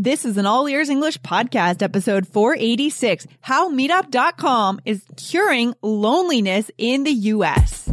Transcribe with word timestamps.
This 0.00 0.24
is 0.24 0.36
an 0.36 0.46
All 0.46 0.68
Ears 0.68 0.90
English 0.90 1.18
podcast, 1.22 1.82
episode 1.82 2.28
486 2.28 3.26
How 3.40 3.68
Meetup.com 3.68 4.80
is 4.84 5.02
curing 5.16 5.74
loneliness 5.82 6.70
in 6.78 7.02
the 7.02 7.10
U.S. 7.10 7.90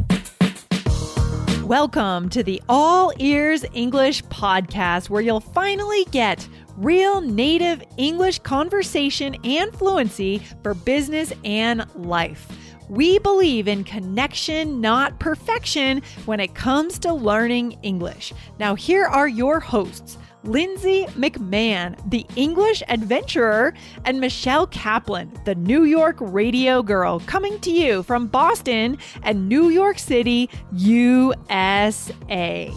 Welcome 1.63 2.29
to 2.29 2.43
the 2.43 2.61
All 2.69 3.11
Ears 3.17 3.65
English 3.73 4.23
podcast, 4.25 5.09
where 5.09 5.23
you'll 5.23 5.39
finally 5.39 6.05
get 6.11 6.47
real 6.77 7.21
native 7.21 7.81
English 7.97 8.37
conversation 8.37 9.35
and 9.43 9.73
fluency 9.73 10.43
for 10.61 10.75
business 10.75 11.33
and 11.43 11.87
life. 11.95 12.47
We 12.87 13.17
believe 13.17 13.67
in 13.67 13.83
connection, 13.83 14.79
not 14.79 15.19
perfection, 15.19 16.03
when 16.25 16.39
it 16.39 16.53
comes 16.53 16.99
to 16.99 17.11
learning 17.11 17.79
English. 17.81 18.31
Now, 18.59 18.75
here 18.75 19.05
are 19.05 19.27
your 19.27 19.59
hosts. 19.59 20.19
Lindsay 20.45 21.05
McMahon, 21.17 21.97
the 22.09 22.25
English 22.35 22.83
adventurer, 22.87 23.73
and 24.05 24.19
Michelle 24.19 24.67
Kaplan, 24.67 25.31
the 25.45 25.55
New 25.55 25.83
York 25.83 26.17
radio 26.19 26.83
girl, 26.83 27.19
coming 27.21 27.59
to 27.61 27.71
you 27.71 28.03
from 28.03 28.27
Boston 28.27 28.97
and 29.23 29.49
New 29.49 29.69
York 29.69 29.99
City, 29.99 30.49
USA. 30.73 32.71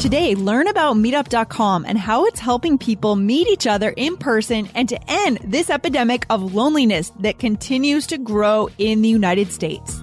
Today, 0.00 0.34
learn 0.34 0.68
about 0.68 0.96
meetup.com 0.96 1.84
and 1.84 1.98
how 1.98 2.24
it's 2.24 2.40
helping 2.40 2.78
people 2.78 3.14
meet 3.14 3.46
each 3.48 3.66
other 3.66 3.90
in 3.96 4.16
person 4.16 4.68
and 4.74 4.88
to 4.88 4.98
end 5.10 5.38
this 5.44 5.68
epidemic 5.68 6.24
of 6.30 6.54
loneliness 6.54 7.10
that 7.18 7.38
continues 7.38 8.06
to 8.06 8.16
grow 8.16 8.70
in 8.78 9.02
the 9.02 9.08
United 9.08 9.52
States. 9.52 10.02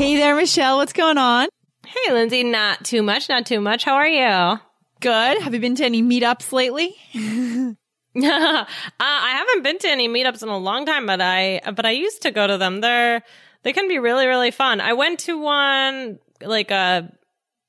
Hey 0.00 0.16
there, 0.16 0.34
Michelle. 0.34 0.78
What's 0.78 0.94
going 0.94 1.18
on? 1.18 1.50
Hey, 1.86 2.14
Lindsay. 2.14 2.42
Not 2.42 2.86
too 2.86 3.02
much. 3.02 3.28
Not 3.28 3.44
too 3.44 3.60
much. 3.60 3.84
How 3.84 3.96
are 3.96 4.08
you? 4.08 4.58
Good. 5.00 5.42
Have 5.42 5.52
you 5.52 5.60
been 5.60 5.74
to 5.74 5.84
any 5.84 6.02
meetups 6.02 6.52
lately? 6.52 6.96
uh, 7.14 7.74
I 8.16 8.64
haven't 8.98 9.62
been 9.62 9.78
to 9.80 9.88
any 9.90 10.08
meetups 10.08 10.42
in 10.42 10.48
a 10.48 10.56
long 10.56 10.86
time, 10.86 11.04
but 11.04 11.20
I 11.20 11.60
but 11.76 11.84
I 11.84 11.90
used 11.90 12.22
to 12.22 12.30
go 12.30 12.46
to 12.46 12.56
them. 12.56 12.80
They're 12.80 13.20
they 13.62 13.74
can 13.74 13.88
be 13.88 13.98
really 13.98 14.24
really 14.24 14.50
fun. 14.50 14.80
I 14.80 14.94
went 14.94 15.20
to 15.20 15.38
one 15.38 16.18
like 16.40 16.70
a 16.70 17.12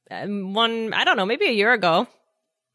one 0.09 0.94
I 0.94 1.04
don't 1.04 1.18
know 1.18 1.26
maybe 1.26 1.48
a 1.48 1.52
year 1.52 1.74
ago. 1.74 2.08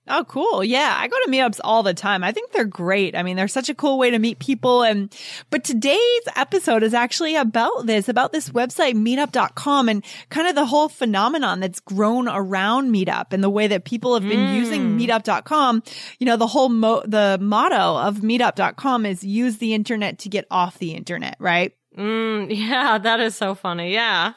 Oh, 0.08 0.24
cool. 0.24 0.62
Yeah. 0.62 0.94
I 0.96 1.08
go 1.08 1.16
to 1.24 1.30
meetups 1.30 1.60
all 1.64 1.82
the 1.82 1.94
time. 1.94 2.22
I 2.22 2.32
think 2.32 2.52
they're 2.52 2.64
great. 2.64 3.16
I 3.16 3.22
mean, 3.22 3.36
they're 3.36 3.48
such 3.48 3.68
a 3.68 3.74
cool 3.74 3.98
way 3.98 4.10
to 4.10 4.18
meet 4.18 4.38
people. 4.38 4.82
And, 4.82 5.14
but 5.50 5.64
today's 5.64 6.22
episode 6.36 6.82
is 6.82 6.94
actually 6.94 7.34
about 7.34 7.86
this, 7.86 8.08
about 8.08 8.32
this 8.32 8.50
website, 8.50 8.94
meetup.com 8.94 9.88
and 9.88 10.04
kind 10.28 10.46
of 10.46 10.54
the 10.54 10.66
whole 10.66 10.88
phenomenon 10.88 11.60
that's 11.60 11.80
grown 11.80 12.28
around 12.28 12.92
meetup 12.92 13.32
and 13.32 13.42
the 13.42 13.50
way 13.50 13.66
that 13.66 13.84
people 13.84 14.14
have 14.14 14.28
been 14.28 14.46
mm. 14.46 14.56
using 14.56 14.98
meetup.com. 14.98 15.82
You 16.18 16.26
know, 16.26 16.36
the 16.36 16.46
whole 16.46 16.68
mo- 16.68 17.02
the 17.04 17.38
motto 17.40 17.96
of 17.98 18.18
meetup.com 18.18 19.06
is 19.06 19.24
use 19.24 19.58
the 19.58 19.74
internet 19.74 20.20
to 20.20 20.28
get 20.28 20.46
off 20.50 20.78
the 20.78 20.94
internet, 20.94 21.36
right? 21.40 21.74
Mm, 21.96 22.46
yeah. 22.56 22.98
That 22.98 23.20
is 23.20 23.34
so 23.34 23.54
funny. 23.54 23.92
Yeah. 23.92 24.34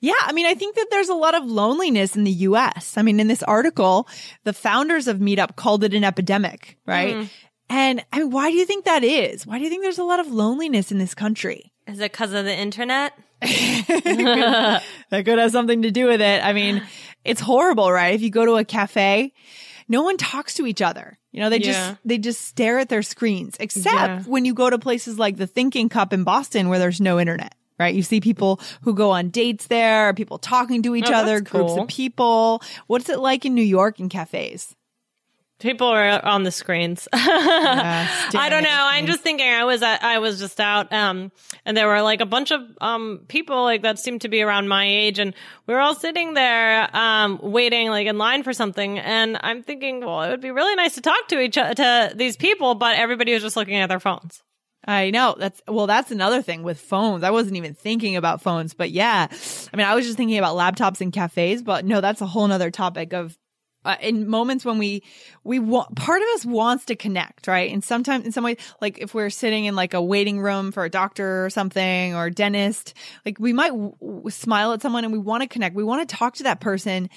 Yeah, 0.00 0.14
I 0.20 0.32
mean, 0.32 0.46
I 0.46 0.54
think 0.54 0.76
that 0.76 0.88
there's 0.90 1.08
a 1.08 1.14
lot 1.14 1.34
of 1.34 1.44
loneliness 1.44 2.14
in 2.14 2.24
the 2.24 2.30
US. 2.30 2.96
I 2.96 3.02
mean, 3.02 3.18
in 3.18 3.26
this 3.26 3.42
article, 3.42 4.08
the 4.44 4.52
founders 4.52 5.08
of 5.08 5.18
Meetup 5.18 5.56
called 5.56 5.82
it 5.82 5.94
an 5.94 6.04
epidemic, 6.04 6.78
right? 6.86 7.16
Mm. 7.16 7.30
And 7.70 8.04
I 8.12 8.20
mean, 8.20 8.30
why 8.30 8.50
do 8.50 8.56
you 8.56 8.64
think 8.64 8.84
that 8.84 9.04
is? 9.04 9.46
Why 9.46 9.58
do 9.58 9.64
you 9.64 9.70
think 9.70 9.82
there's 9.82 9.98
a 9.98 10.04
lot 10.04 10.20
of 10.20 10.28
loneliness 10.28 10.92
in 10.92 10.98
this 10.98 11.14
country? 11.14 11.72
Is 11.86 11.98
it 12.00 12.12
because 12.12 12.32
of 12.32 12.44
the 12.44 12.56
internet? 12.56 13.12
that 13.40 14.82
could 15.10 15.38
have 15.38 15.52
something 15.52 15.82
to 15.82 15.90
do 15.90 16.06
with 16.06 16.20
it. 16.20 16.44
I 16.44 16.52
mean, 16.52 16.82
it's 17.24 17.40
horrible, 17.40 17.90
right? 17.90 18.14
If 18.14 18.22
you 18.22 18.30
go 18.30 18.44
to 18.46 18.56
a 18.56 18.64
cafe, 18.64 19.32
no 19.88 20.02
one 20.02 20.16
talks 20.16 20.54
to 20.54 20.66
each 20.66 20.82
other. 20.82 21.18
You 21.32 21.40
know, 21.40 21.50
they 21.50 21.58
yeah. 21.58 21.72
just 21.72 21.96
they 22.04 22.18
just 22.18 22.40
stare 22.42 22.78
at 22.78 22.88
their 22.88 23.02
screens. 23.02 23.56
Except 23.60 23.86
yeah. 23.86 24.22
when 24.22 24.44
you 24.44 24.54
go 24.54 24.70
to 24.70 24.78
places 24.78 25.18
like 25.18 25.36
the 25.36 25.46
Thinking 25.46 25.88
Cup 25.88 26.12
in 26.12 26.24
Boston 26.24 26.68
where 26.68 26.78
there's 26.78 27.00
no 27.00 27.20
internet 27.20 27.54
right? 27.78 27.94
You 27.94 28.02
see 28.02 28.20
people 28.20 28.60
who 28.82 28.94
go 28.94 29.10
on 29.10 29.30
dates 29.30 29.66
there, 29.66 30.12
people 30.14 30.38
talking 30.38 30.82
to 30.82 30.94
each 30.94 31.10
oh, 31.10 31.14
other, 31.14 31.40
groups 31.40 31.72
cool. 31.72 31.82
of 31.82 31.88
people. 31.88 32.62
What's 32.86 33.08
it 33.08 33.18
like 33.18 33.44
in 33.44 33.54
New 33.54 33.62
York 33.62 34.00
in 34.00 34.08
cafes? 34.08 34.74
People 35.60 35.88
are 35.88 36.24
on 36.24 36.44
the 36.44 36.52
screens. 36.52 37.08
yeah, 37.14 38.08
I 38.32 38.48
don't 38.48 38.62
know. 38.62 38.68
I'm 38.70 39.06
just 39.06 39.22
thinking. 39.22 39.48
I 39.48 39.64
was 39.64 39.82
at, 39.82 40.04
I 40.04 40.20
was 40.20 40.38
just 40.38 40.60
out, 40.60 40.92
um, 40.92 41.32
and 41.64 41.76
there 41.76 41.88
were 41.88 42.00
like 42.00 42.20
a 42.20 42.26
bunch 42.26 42.52
of 42.52 42.60
um 42.80 43.24
people 43.26 43.64
like 43.64 43.82
that 43.82 43.98
seemed 43.98 44.20
to 44.20 44.28
be 44.28 44.40
around 44.40 44.68
my 44.68 44.86
age, 44.86 45.18
and 45.18 45.34
we 45.66 45.74
were 45.74 45.80
all 45.80 45.96
sitting 45.96 46.34
there, 46.34 46.88
um, 46.96 47.40
waiting 47.42 47.88
like 47.88 48.06
in 48.06 48.18
line 48.18 48.44
for 48.44 48.52
something. 48.52 49.00
And 49.00 49.36
I'm 49.40 49.64
thinking, 49.64 49.98
well, 49.98 50.22
it 50.22 50.30
would 50.30 50.40
be 50.40 50.52
really 50.52 50.76
nice 50.76 50.94
to 50.94 51.00
talk 51.00 51.26
to 51.26 51.40
each 51.40 51.54
to 51.54 52.12
these 52.14 52.36
people, 52.36 52.76
but 52.76 52.96
everybody 52.96 53.34
was 53.34 53.42
just 53.42 53.56
looking 53.56 53.74
at 53.74 53.88
their 53.88 53.98
phones. 53.98 54.44
I 54.88 55.10
know 55.10 55.36
that's 55.38 55.60
well 55.68 55.86
that's 55.86 56.10
another 56.10 56.40
thing 56.40 56.62
with 56.62 56.80
phones. 56.80 57.22
I 57.22 57.30
wasn't 57.30 57.56
even 57.56 57.74
thinking 57.74 58.16
about 58.16 58.40
phones, 58.40 58.72
but 58.72 58.90
yeah. 58.90 59.28
I 59.30 59.76
mean, 59.76 59.86
I 59.86 59.94
was 59.94 60.06
just 60.06 60.16
thinking 60.16 60.38
about 60.38 60.56
laptops 60.56 61.02
and 61.02 61.12
cafes, 61.12 61.62
but 61.62 61.84
no, 61.84 62.00
that's 62.00 62.22
a 62.22 62.26
whole 62.26 62.48
nother 62.48 62.70
topic 62.70 63.12
of 63.12 63.36
uh, 63.84 63.96
in 64.00 64.26
moments 64.26 64.64
when 64.64 64.78
we 64.78 65.02
we 65.44 65.58
want 65.58 65.94
part 65.94 66.22
of 66.22 66.28
us 66.34 66.44
wants 66.44 66.86
to 66.86 66.96
connect 66.96 67.46
right 67.46 67.70
and 67.72 67.84
sometimes 67.84 68.26
in 68.26 68.32
some 68.32 68.42
way 68.42 68.56
like 68.80 68.98
if 68.98 69.14
we're 69.14 69.30
sitting 69.30 69.66
in 69.66 69.76
like 69.76 69.94
a 69.94 70.02
waiting 70.02 70.40
room 70.40 70.72
for 70.72 70.84
a 70.84 70.90
doctor 70.90 71.44
or 71.44 71.50
something 71.50 72.14
or 72.14 72.28
dentist 72.28 72.92
like 73.24 73.38
we 73.38 73.52
might 73.52 73.68
w- 73.68 73.94
w- 74.00 74.30
smile 74.30 74.72
at 74.72 74.82
someone 74.82 75.04
and 75.04 75.12
we 75.12 75.18
want 75.18 75.42
to 75.42 75.48
connect 75.48 75.76
we 75.76 75.84
want 75.84 76.06
to 76.06 76.16
talk 76.16 76.34
to 76.34 76.42
that 76.42 76.60
person 76.60 77.08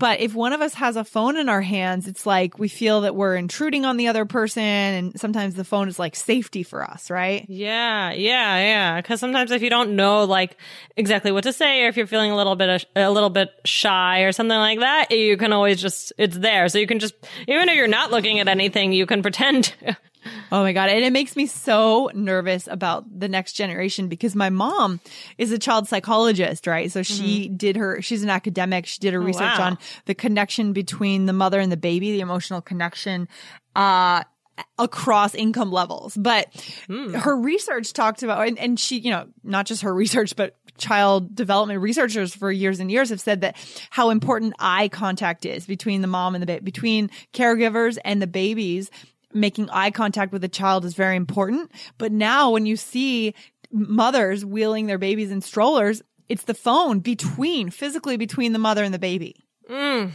but 0.00 0.20
if 0.20 0.34
one 0.34 0.54
of 0.54 0.62
us 0.62 0.72
has 0.74 0.96
a 0.96 1.04
phone 1.04 1.36
in 1.36 1.50
our 1.50 1.60
hands, 1.60 2.08
it's 2.08 2.24
like 2.24 2.58
we 2.58 2.68
feel 2.68 3.02
that 3.02 3.14
we're 3.14 3.36
intruding 3.36 3.84
on 3.84 3.98
the 3.98 4.08
other 4.08 4.24
person. 4.24 4.62
And 4.62 5.20
sometimes 5.20 5.54
the 5.54 5.62
phone 5.62 5.88
is 5.88 5.98
like 5.98 6.16
safety 6.16 6.62
for 6.62 6.82
us, 6.82 7.10
right? 7.10 7.44
Yeah. 7.48 8.10
Yeah. 8.12 8.56
Yeah. 8.58 9.02
Cause 9.02 9.20
sometimes 9.20 9.50
if 9.50 9.60
you 9.60 9.68
don't 9.68 9.96
know 9.96 10.24
like 10.24 10.56
exactly 10.96 11.30
what 11.30 11.44
to 11.44 11.52
say, 11.52 11.84
or 11.84 11.88
if 11.88 11.98
you're 11.98 12.06
feeling 12.06 12.30
a 12.30 12.36
little 12.36 12.56
bit, 12.56 12.86
a 12.96 13.10
little 13.10 13.28
bit 13.28 13.50
shy 13.66 14.20
or 14.20 14.32
something 14.32 14.56
like 14.56 14.80
that, 14.80 15.10
you 15.10 15.36
can 15.36 15.52
always 15.52 15.82
just, 15.82 16.14
it's 16.16 16.38
there. 16.38 16.70
So 16.70 16.78
you 16.78 16.86
can 16.86 16.98
just, 16.98 17.14
even 17.46 17.68
if 17.68 17.74
you're 17.74 17.86
not 17.86 18.10
looking 18.10 18.40
at 18.40 18.48
anything, 18.48 18.92
you 18.92 19.04
can 19.04 19.20
pretend 19.20 19.74
Oh 20.52 20.62
my 20.62 20.72
God. 20.72 20.88
And 20.90 21.04
it 21.04 21.12
makes 21.12 21.36
me 21.36 21.46
so 21.46 22.10
nervous 22.14 22.66
about 22.66 23.04
the 23.18 23.28
next 23.28 23.54
generation 23.54 24.08
because 24.08 24.34
my 24.34 24.50
mom 24.50 25.00
is 25.38 25.52
a 25.52 25.58
child 25.58 25.88
psychologist, 25.88 26.66
right? 26.66 26.90
So 26.90 27.02
she 27.02 27.46
mm-hmm. 27.46 27.56
did 27.56 27.76
her, 27.76 28.02
she's 28.02 28.22
an 28.22 28.30
academic. 28.30 28.86
She 28.86 28.98
did 28.98 29.14
her 29.14 29.20
oh, 29.20 29.24
research 29.24 29.58
wow. 29.58 29.66
on 29.66 29.78
the 30.06 30.14
connection 30.14 30.72
between 30.72 31.26
the 31.26 31.32
mother 31.32 31.60
and 31.60 31.70
the 31.70 31.76
baby, 31.76 32.12
the 32.12 32.20
emotional 32.20 32.60
connection, 32.60 33.28
uh, 33.76 34.24
across 34.78 35.34
income 35.34 35.72
levels. 35.72 36.16
But 36.16 36.52
mm. 36.88 37.14
her 37.14 37.36
research 37.36 37.92
talked 37.92 38.22
about, 38.22 38.46
and, 38.46 38.58
and 38.58 38.78
she, 38.78 38.98
you 38.98 39.10
know, 39.10 39.26
not 39.42 39.66
just 39.66 39.82
her 39.82 39.94
research, 39.94 40.36
but 40.36 40.56
child 40.78 41.34
development 41.34 41.80
researchers 41.80 42.34
for 42.34 42.50
years 42.50 42.80
and 42.80 42.90
years 42.90 43.10
have 43.10 43.20
said 43.20 43.42
that 43.42 43.56
how 43.90 44.10
important 44.10 44.54
eye 44.58 44.88
contact 44.88 45.44
is 45.44 45.66
between 45.66 46.00
the 46.00 46.08
mom 46.08 46.34
and 46.34 46.42
the 46.42 46.46
baby, 46.46 46.64
between 46.64 47.10
caregivers 47.32 47.98
and 48.04 48.20
the 48.20 48.26
babies 48.26 48.90
making 49.32 49.70
eye 49.70 49.90
contact 49.90 50.32
with 50.32 50.44
a 50.44 50.48
child 50.48 50.84
is 50.84 50.94
very 50.94 51.16
important. 51.16 51.70
But 51.98 52.12
now 52.12 52.50
when 52.50 52.66
you 52.66 52.76
see 52.76 53.34
mothers 53.70 54.44
wheeling 54.44 54.86
their 54.86 54.98
babies 54.98 55.30
in 55.30 55.40
strollers, 55.40 56.02
it's 56.28 56.44
the 56.44 56.54
phone 56.54 57.00
between, 57.00 57.70
physically 57.70 58.16
between 58.16 58.52
the 58.52 58.58
mother 58.58 58.84
and 58.84 58.94
the 58.94 58.98
baby. 58.98 59.36
Mm. 59.68 60.12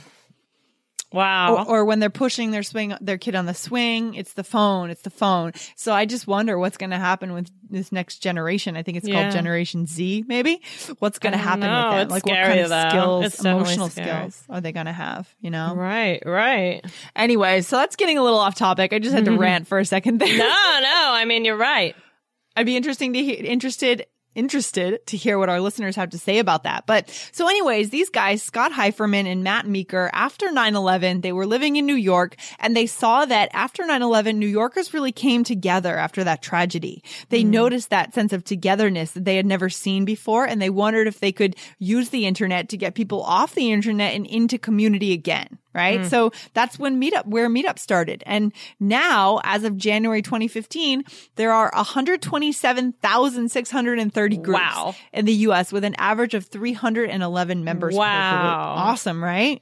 Wow. 1.16 1.56
Or, 1.56 1.78
or, 1.78 1.86
when 1.86 2.00
they're 2.00 2.10
pushing 2.10 2.52
their 2.52 2.62
swing, 2.62 2.94
their 3.00 3.18
kid 3.18 3.36
on 3.36 3.46
the 3.46 3.54
swing, 3.54 4.16
it's 4.16 4.34
the 4.34 4.44
phone, 4.44 4.90
it's 4.90 5.04
the 5.04 5.10
phone. 5.10 5.54
So 5.78 5.94
I 5.94 6.06
just 6.06 6.28
wonder 6.28 6.60
what's 6.60 6.76
going 6.76 6.90
to 6.90 6.98
happen 6.98 7.32
with 7.32 7.50
this 7.70 7.94
next 7.94 8.18
generation. 8.18 8.76
I 8.76 8.84
think 8.84 8.98
it's 8.98 9.08
yeah. 9.08 9.22
called 9.22 9.34
Generation 9.34 9.88
Z, 9.88 10.26
maybe. 10.28 10.62
What's 11.00 11.20
going 11.20 11.32
to 11.32 11.38
happen 11.38 11.62
know. 11.62 11.88
with 11.88 11.92
them? 11.92 12.02
It's 12.02 12.12
like 12.12 12.26
what 12.26 12.36
kind 12.36 12.60
of 12.60 12.70
though. 12.70 12.90
skills, 12.90 13.26
it's 13.26 13.46
emotional 13.46 13.88
skills 13.88 14.44
are 14.50 14.60
they 14.60 14.74
going 14.74 14.88
to 14.88 14.92
have? 14.92 15.34
You 15.40 15.52
know? 15.52 15.74
Right, 15.74 16.22
right. 16.26 16.86
Anyway, 17.16 17.62
so 17.62 17.78
that's 17.78 17.96
getting 17.96 18.18
a 18.18 18.24
little 18.24 18.40
off 18.40 18.56
topic. 18.56 18.92
I 18.92 19.00
just 19.00 19.16
had 19.16 19.24
to 19.26 19.32
mm-hmm. 19.32 19.40
rant 19.40 19.68
for 19.68 19.80
a 19.80 19.86
second 19.86 20.20
there. 20.20 20.38
No, 20.38 20.44
no. 20.44 21.12
I 21.14 21.24
mean, 21.26 21.46
you're 21.46 21.56
right. 21.56 21.96
I'd 22.58 22.66
be 22.66 22.76
interesting 22.76 23.14
to 23.14 23.24
he- 23.24 23.34
interested 23.34 24.06
interested 24.36 25.06
to 25.08 25.18
hear 25.18 25.40
what 25.40 25.50
our 25.50 25.60
listeners 25.60 25.96
have 25.96 26.12
to 26.12 26.18
say 26.18 26.40
about 26.40 26.64
that. 26.64 26.86
But 26.86 27.10
so 27.32 27.48
anyways, 27.48 27.90
these 27.90 28.10
guys, 28.10 28.44
Scott 28.44 28.72
Heiferman 28.72 29.26
and 29.26 29.44
Matt 29.44 29.68
Meeker, 29.68 30.10
after 30.14 30.48
9-11, 30.48 31.22
they 31.22 31.32
were 31.32 31.46
living 31.46 31.78
in 31.78 31.86
New 31.86 31.96
York 31.96 32.36
and 32.60 32.76
they 32.76 32.86
saw 32.86 33.26
that 33.26 33.50
after 33.54 33.84
9-11, 33.84 34.36
New 34.36 34.48
Yorkers 34.48 34.94
really 34.94 35.12
came 35.12 35.44
together 35.44 35.98
after 35.98 36.24
that 36.24 36.42
tragedy. 36.42 37.04
They 37.30 37.44
mm. 37.44 37.48
noticed 37.48 37.90
that 37.90 38.14
sense 38.14 38.34
of 38.34 38.44
togetherness 38.44 39.12
that 39.12 39.26
they 39.26 39.38
had 39.38 39.46
never 39.46 39.70
seen 39.70 40.06
before. 40.06 40.46
And 40.46 40.62
they 40.62 40.70
wondered 40.70 41.08
if 41.08 41.20
they 41.20 41.32
could 41.32 41.56
use 41.80 42.10
the 42.10 42.26
internet 42.26 42.70
to 42.70 42.78
get 42.78 42.96
people 42.96 43.24
off 43.24 43.56
the 43.56 43.72
internet 43.72 44.14
and 44.14 44.26
into 44.26 44.58
community 44.58 45.14
again 45.14 45.60
right? 45.76 46.00
Mm. 46.00 46.10
So 46.10 46.32
that's 46.54 46.80
when 46.80 47.00
Meetup, 47.00 47.28
where 47.28 47.48
Meetup 47.50 47.78
started. 47.78 48.24
And 48.26 48.52
now, 48.80 49.42
as 49.44 49.66
of 49.66 49.76
January 49.78 50.22
2015, 50.22 51.04
there 51.36 51.52
are 51.52 51.70
127,630 51.76 54.38
groups 54.38 54.60
wow. 54.60 54.96
in 55.14 55.26
the 55.26 55.34
US 55.34 55.74
with 55.74 55.84
an 55.84 55.96
average 55.98 56.34
of 56.34 56.46
311 56.46 57.64
members 57.64 57.94
wow. 57.94 58.74
Awesome, 58.78 59.24
right? 59.24 59.62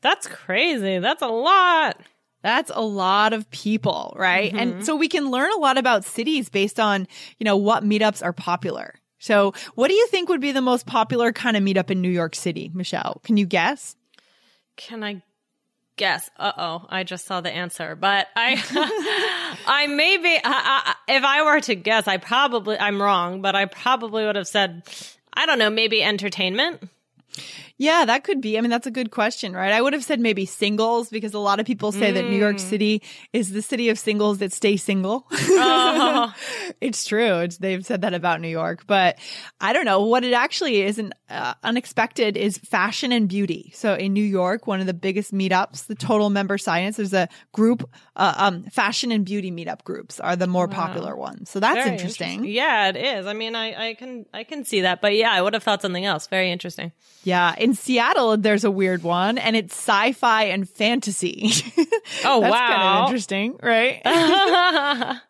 That's 0.00 0.26
crazy. 0.28 1.00
That's 1.00 1.22
a 1.22 1.28
lot. 1.28 2.00
That's 2.42 2.70
a 2.72 2.82
lot 2.82 3.32
of 3.32 3.50
people, 3.50 4.14
right? 4.16 4.52
Mm-hmm. 4.52 4.58
And 4.58 4.86
so 4.86 4.94
we 4.94 5.08
can 5.08 5.28
learn 5.30 5.50
a 5.52 5.58
lot 5.58 5.76
about 5.76 6.04
cities 6.04 6.48
based 6.48 6.78
on, 6.78 7.08
you 7.38 7.44
know, 7.44 7.56
what 7.56 7.82
meetups 7.82 8.24
are 8.24 8.32
popular. 8.32 8.94
So 9.18 9.54
what 9.74 9.88
do 9.88 9.94
you 9.94 10.06
think 10.06 10.28
would 10.28 10.40
be 10.40 10.52
the 10.52 10.62
most 10.62 10.86
popular 10.86 11.32
kind 11.32 11.56
of 11.56 11.64
meetup 11.64 11.90
in 11.90 12.00
New 12.00 12.10
York 12.10 12.36
City, 12.36 12.70
Michelle? 12.72 13.20
Can 13.24 13.36
you 13.36 13.46
guess? 13.46 13.96
Can 14.76 15.02
I 15.02 15.20
guess. 15.98 16.30
Uh 16.38 16.52
oh, 16.56 16.86
I 16.88 17.04
just 17.04 17.26
saw 17.26 17.40
the 17.40 17.50
answer, 17.50 17.94
but 17.94 18.28
I, 18.34 18.54
I 19.66 19.86
maybe 19.88 20.28
I, 20.28 20.40
I, 20.44 20.94
if 21.16 21.24
I 21.24 21.42
were 21.42 21.60
to 21.60 21.74
guess, 21.74 22.08
I 22.08 22.16
probably 22.16 22.78
I'm 22.78 23.02
wrong, 23.02 23.42
but 23.42 23.54
I 23.54 23.66
probably 23.66 24.24
would 24.24 24.36
have 24.36 24.48
said, 24.48 24.84
I 25.34 25.44
don't 25.46 25.58
know, 25.58 25.70
maybe 25.70 26.02
entertainment. 26.02 26.88
Yeah, 27.80 28.04
that 28.06 28.24
could 28.24 28.40
be. 28.40 28.58
I 28.58 28.60
mean, 28.60 28.70
that's 28.70 28.88
a 28.88 28.90
good 28.90 29.12
question, 29.12 29.52
right? 29.52 29.72
I 29.72 29.80
would 29.80 29.92
have 29.92 30.02
said 30.02 30.18
maybe 30.18 30.46
singles 30.46 31.10
because 31.10 31.32
a 31.32 31.38
lot 31.38 31.60
of 31.60 31.66
people 31.66 31.92
say 31.92 32.10
mm. 32.10 32.14
that 32.14 32.24
New 32.24 32.36
York 32.36 32.56
mm. 32.56 32.60
City 32.60 33.02
is 33.32 33.52
the 33.52 33.62
city 33.62 33.88
of 33.88 34.00
singles 34.00 34.38
that 34.38 34.52
stay 34.52 34.76
single. 34.76 35.26
Uh-huh. 35.30 36.32
it's 36.80 37.04
true. 37.04 37.38
It's, 37.38 37.58
they've 37.58 37.86
said 37.86 38.00
that 38.00 38.14
about 38.14 38.40
New 38.40 38.48
York, 38.48 38.84
but 38.88 39.18
I 39.60 39.72
don't 39.72 39.84
know 39.84 40.06
what 40.06 40.24
it 40.24 40.32
actually 40.32 40.82
is. 40.82 40.98
An, 40.98 41.14
uh, 41.30 41.54
unexpected 41.62 42.36
is 42.36 42.58
fashion 42.58 43.12
and 43.12 43.28
beauty. 43.28 43.70
So 43.74 43.94
in 43.94 44.12
New 44.12 44.24
York, 44.24 44.66
one 44.66 44.80
of 44.80 44.86
the 44.86 44.94
biggest 44.94 45.32
meetups, 45.32 45.86
the 45.86 45.94
total 45.94 46.30
member 46.30 46.58
science, 46.58 46.96
there's 46.96 47.14
a 47.14 47.28
group, 47.52 47.88
uh, 48.16 48.34
um, 48.36 48.64
fashion 48.64 49.12
and 49.12 49.24
beauty 49.24 49.52
meetup 49.52 49.84
groups 49.84 50.18
are 50.18 50.34
the 50.34 50.48
more 50.48 50.66
wow. 50.66 50.74
popular 50.74 51.16
ones. 51.16 51.50
So 51.50 51.60
that's 51.60 51.86
interesting. 51.86 52.30
interesting. 52.30 52.44
Yeah, 52.52 52.88
it 52.88 52.96
is. 52.96 53.26
I 53.26 53.34
mean, 53.34 53.54
I, 53.54 53.90
I 53.90 53.94
can, 53.94 54.26
I 54.34 54.42
can 54.42 54.64
see 54.64 54.80
that, 54.80 55.00
but 55.00 55.14
yeah, 55.14 55.30
I 55.30 55.40
would 55.40 55.54
have 55.54 55.62
thought 55.62 55.82
something 55.82 56.04
else. 56.04 56.26
Very 56.26 56.50
interesting. 56.50 56.90
Yeah. 57.22 57.54
In 57.58 57.67
Seattle, 57.74 58.36
there's 58.36 58.64
a 58.64 58.70
weird 58.70 59.02
one, 59.02 59.38
and 59.38 59.56
it's 59.56 59.74
sci-fi 59.74 60.44
and 60.44 60.68
fantasy. 60.68 61.50
Oh 62.24 62.40
That's 62.40 62.52
wow, 62.52 62.68
kind 62.68 62.82
of 62.82 63.04
interesting, 63.04 63.58
right? 63.62 64.00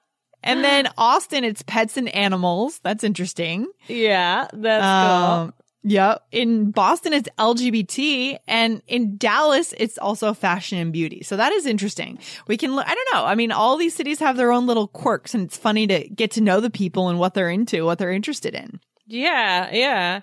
and 0.43 0.65
then 0.65 0.89
Austin, 0.97 1.43
it's 1.43 1.61
pets 1.63 1.97
and 1.97 2.09
animals. 2.11 2.79
That's 2.85 3.03
interesting. 3.03 3.67
Yeah, 3.89 4.47
that's 4.53 4.85
um, 4.85 5.49
cool. 5.49 5.59
Yeah. 5.83 6.17
In 6.33 6.71
Boston, 6.71 7.13
it's 7.13 7.29
LGBT. 7.39 8.39
And 8.47 8.83
in 8.87 9.17
Dallas, 9.17 9.75
it's 9.79 9.97
also 9.99 10.35
fashion 10.35 10.79
and 10.79 10.93
beauty. 10.93 11.23
So 11.23 11.37
that 11.37 11.53
is 11.53 11.67
interesting. 11.67 12.19
We 12.47 12.57
can, 12.57 12.73
I 12.79 12.95
don't 12.95 13.09
know. 13.13 13.25
I 13.25 13.35
mean, 13.35 13.53
all 13.53 13.77
these 13.77 13.95
cities 13.95 14.19
have 14.19 14.37
their 14.37 14.53
own 14.53 14.67
little 14.67 14.89
quirks 14.89 15.35
and 15.35 15.45
it's 15.45 15.57
funny 15.57 15.87
to 15.87 16.09
get 16.09 16.33
to 16.33 16.41
know 16.41 16.61
the 16.61 16.71
people 16.71 17.09
and 17.09 17.19
what 17.19 17.35
they're 17.35 17.51
into, 17.51 17.85
what 17.85 17.99
they're 17.99 18.13
interested 18.13 18.55
in. 18.55 18.81
Yeah. 19.07 19.71
Yeah. 19.73 20.21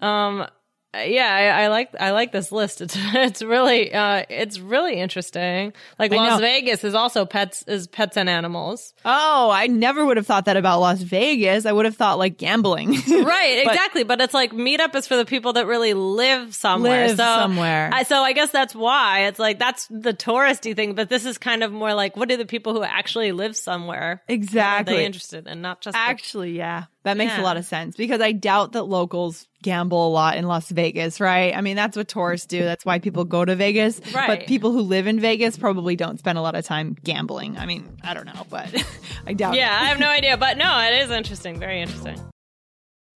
Um, 0.00 0.46
yeah, 0.94 1.56
I, 1.56 1.64
I, 1.64 1.68
like 1.68 1.94
I 1.98 2.10
like 2.10 2.32
this 2.32 2.52
list. 2.52 2.80
It's 2.82 2.96
it's 2.98 3.42
really 3.42 3.94
uh 3.94 4.24
it's 4.28 4.58
really 4.58 4.94
interesting. 4.94 5.72
Like 5.98 6.10
Las 6.10 6.40
Vegas 6.40 6.82
is 6.84 6.94
also 6.94 7.24
pets 7.24 7.62
is 7.66 7.86
pets 7.86 8.16
and 8.16 8.28
animals. 8.28 8.92
Oh, 9.04 9.50
I 9.50 9.68
never 9.68 10.04
would 10.04 10.16
have 10.16 10.26
thought 10.26 10.46
that 10.46 10.56
about 10.56 10.80
Las 10.80 11.00
Vegas. 11.00 11.64
I 11.64 11.72
would 11.72 11.84
have 11.84 11.96
thought 11.96 12.18
like 12.18 12.38
gambling. 12.38 12.90
right, 13.08 13.62
but, 13.64 13.72
exactly. 13.72 14.04
But 14.04 14.20
it's 14.20 14.34
like 14.34 14.52
meetup 14.52 14.94
is 14.96 15.06
for 15.06 15.16
the 15.16 15.24
people 15.24 15.54
that 15.54 15.66
really 15.66 15.94
live 15.94 16.54
somewhere. 16.54 17.08
Live 17.08 17.16
so, 17.16 17.24
somewhere. 17.24 17.90
I, 17.92 18.02
so 18.02 18.16
I 18.16 18.32
guess 18.32 18.50
that's 18.50 18.74
why 18.74 19.26
it's 19.26 19.38
like 19.38 19.58
that's 19.58 19.86
the 19.88 20.12
touristy 20.12 20.74
thing. 20.74 20.94
But 20.94 21.08
this 21.08 21.24
is 21.24 21.38
kind 21.38 21.62
of 21.62 21.72
more 21.72 21.94
like 21.94 22.16
what 22.16 22.28
do 22.28 22.36
the 22.36 22.46
people 22.46 22.74
who 22.74 22.82
actually 22.82 23.32
live 23.32 23.56
somewhere 23.56 24.22
exactly 24.28 24.96
they 24.96 25.06
interested 25.06 25.46
in, 25.46 25.62
not 25.62 25.80
just 25.80 25.96
actually, 25.96 26.52
the- 26.52 26.58
yeah. 26.58 26.84
That 27.04 27.16
makes 27.16 27.32
yeah. 27.32 27.40
a 27.40 27.44
lot 27.44 27.56
of 27.56 27.64
sense 27.64 27.96
because 27.96 28.20
I 28.20 28.30
doubt 28.30 28.72
that 28.72 28.84
locals 28.84 29.48
gamble 29.60 30.06
a 30.06 30.10
lot 30.10 30.36
in 30.36 30.46
Las 30.46 30.68
Vegas, 30.70 31.20
right? 31.20 31.54
I 31.54 31.60
mean, 31.60 31.74
that's 31.74 31.96
what 31.96 32.06
tourists 32.06 32.46
do. 32.46 32.62
That's 32.62 32.84
why 32.84 33.00
people 33.00 33.24
go 33.24 33.44
to 33.44 33.56
Vegas. 33.56 34.00
Right. 34.14 34.38
But 34.38 34.46
people 34.46 34.70
who 34.70 34.82
live 34.82 35.08
in 35.08 35.18
Vegas 35.18 35.56
probably 35.56 35.96
don't 35.96 36.18
spend 36.18 36.38
a 36.38 36.42
lot 36.42 36.54
of 36.54 36.64
time 36.64 36.96
gambling. 37.02 37.58
I 37.58 37.66
mean, 37.66 37.98
I 38.04 38.14
don't 38.14 38.26
know, 38.26 38.46
but 38.48 38.72
I 39.26 39.32
doubt 39.32 39.54
Yeah, 39.54 39.76
it. 39.76 39.82
I 39.82 39.84
have 39.86 39.98
no 39.98 40.08
idea. 40.08 40.36
But 40.36 40.58
no, 40.58 40.78
it 40.80 41.02
is 41.02 41.10
interesting. 41.10 41.58
Very 41.58 41.82
interesting. 41.82 42.20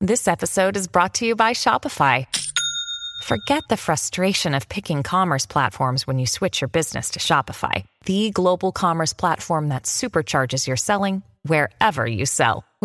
This 0.00 0.28
episode 0.28 0.76
is 0.76 0.88
brought 0.88 1.14
to 1.14 1.26
you 1.26 1.36
by 1.36 1.52
Shopify. 1.52 2.26
Forget 3.22 3.62
the 3.68 3.78
frustration 3.78 4.54
of 4.54 4.68
picking 4.68 5.02
commerce 5.02 5.46
platforms 5.46 6.06
when 6.06 6.18
you 6.18 6.26
switch 6.26 6.60
your 6.60 6.68
business 6.68 7.10
to 7.10 7.18
Shopify, 7.18 7.84
the 8.04 8.30
global 8.30 8.72
commerce 8.72 9.14
platform 9.14 9.68
that 9.68 9.84
supercharges 9.84 10.66
your 10.66 10.76
selling 10.76 11.22
wherever 11.44 12.06
you 12.06 12.26
sell. 12.26 12.65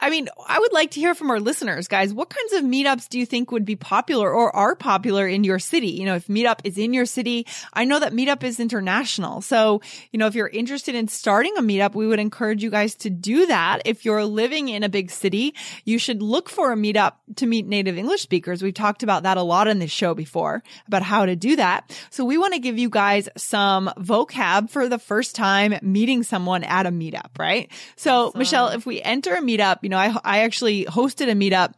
I 0.00 0.10
mean, 0.10 0.28
I 0.46 0.58
would 0.58 0.72
like 0.72 0.92
to 0.92 1.00
hear 1.00 1.14
from 1.14 1.30
our 1.30 1.40
listeners, 1.40 1.86
guys. 1.86 2.14
What 2.14 2.30
kinds 2.30 2.52
of 2.54 2.64
meetups 2.64 3.08
do 3.08 3.18
you 3.18 3.26
think 3.26 3.52
would 3.52 3.64
be 3.64 3.76
popular 3.76 4.32
or 4.32 4.54
are 4.56 4.74
popular 4.74 5.28
in 5.28 5.44
your 5.44 5.58
city? 5.58 5.88
You 5.88 6.06
know, 6.06 6.14
if 6.14 6.26
meetup 6.26 6.60
is 6.64 6.78
in 6.78 6.94
your 6.94 7.04
city, 7.04 7.46
I 7.74 7.84
know 7.84 7.98
that 7.98 8.12
meetup 8.12 8.42
is 8.42 8.60
international. 8.60 9.42
So, 9.42 9.82
you 10.10 10.18
know, 10.18 10.26
if 10.26 10.34
you're 10.34 10.48
interested 10.48 10.94
in 10.94 11.08
starting 11.08 11.54
a 11.58 11.62
meetup, 11.62 11.94
we 11.94 12.06
would 12.06 12.18
encourage 12.18 12.62
you 12.62 12.70
guys 12.70 12.94
to 12.96 13.10
do 13.10 13.46
that. 13.46 13.82
If 13.84 14.04
you're 14.04 14.24
living 14.24 14.70
in 14.70 14.82
a 14.82 14.88
big 14.88 15.10
city, 15.10 15.54
you 15.84 15.98
should 15.98 16.22
look 16.22 16.48
for 16.48 16.72
a 16.72 16.76
meetup 16.76 17.14
to 17.36 17.46
meet 17.46 17.66
native 17.66 17.98
English 17.98 18.22
speakers. 18.22 18.62
We've 18.62 18.72
talked 18.72 19.02
about 19.02 19.24
that 19.24 19.36
a 19.36 19.42
lot 19.42 19.68
on 19.68 19.80
this 19.80 19.90
show 19.90 20.14
before 20.14 20.62
about 20.86 21.02
how 21.02 21.26
to 21.26 21.36
do 21.36 21.56
that. 21.56 21.94
So 22.08 22.24
we 22.24 22.38
want 22.38 22.54
to 22.54 22.60
give 22.60 22.78
you 22.78 22.88
guys 22.88 23.28
some 23.36 23.90
vocab 23.98 24.70
for 24.70 24.88
the 24.88 24.98
first 24.98 25.34
time 25.34 25.74
meeting 25.82 26.22
someone 26.22 26.64
at 26.64 26.86
a 26.86 26.90
meetup, 26.90 27.38
right? 27.38 27.70
So, 27.96 28.28
awesome. 28.28 28.38
Michelle, 28.38 28.68
if 28.68 28.86
we 28.86 29.02
enter 29.02 29.34
a 29.34 29.42
meetup, 29.42 29.78
you 29.82 29.89
know, 29.90 29.98
I, 29.98 30.16
I 30.24 30.38
actually 30.40 30.86
hosted 30.86 31.28
a 31.28 31.34
meetup, 31.34 31.74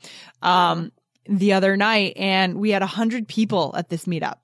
um, 0.47 0.93
the 1.29 1.53
other 1.53 1.77
night 1.77 2.15
and 2.17 2.59
we 2.59 2.71
had 2.71 2.83
a 2.83 2.87
hundred 2.87 3.29
people 3.29 3.75
at 3.77 3.89
this 3.89 4.07
meetup. 4.07 4.37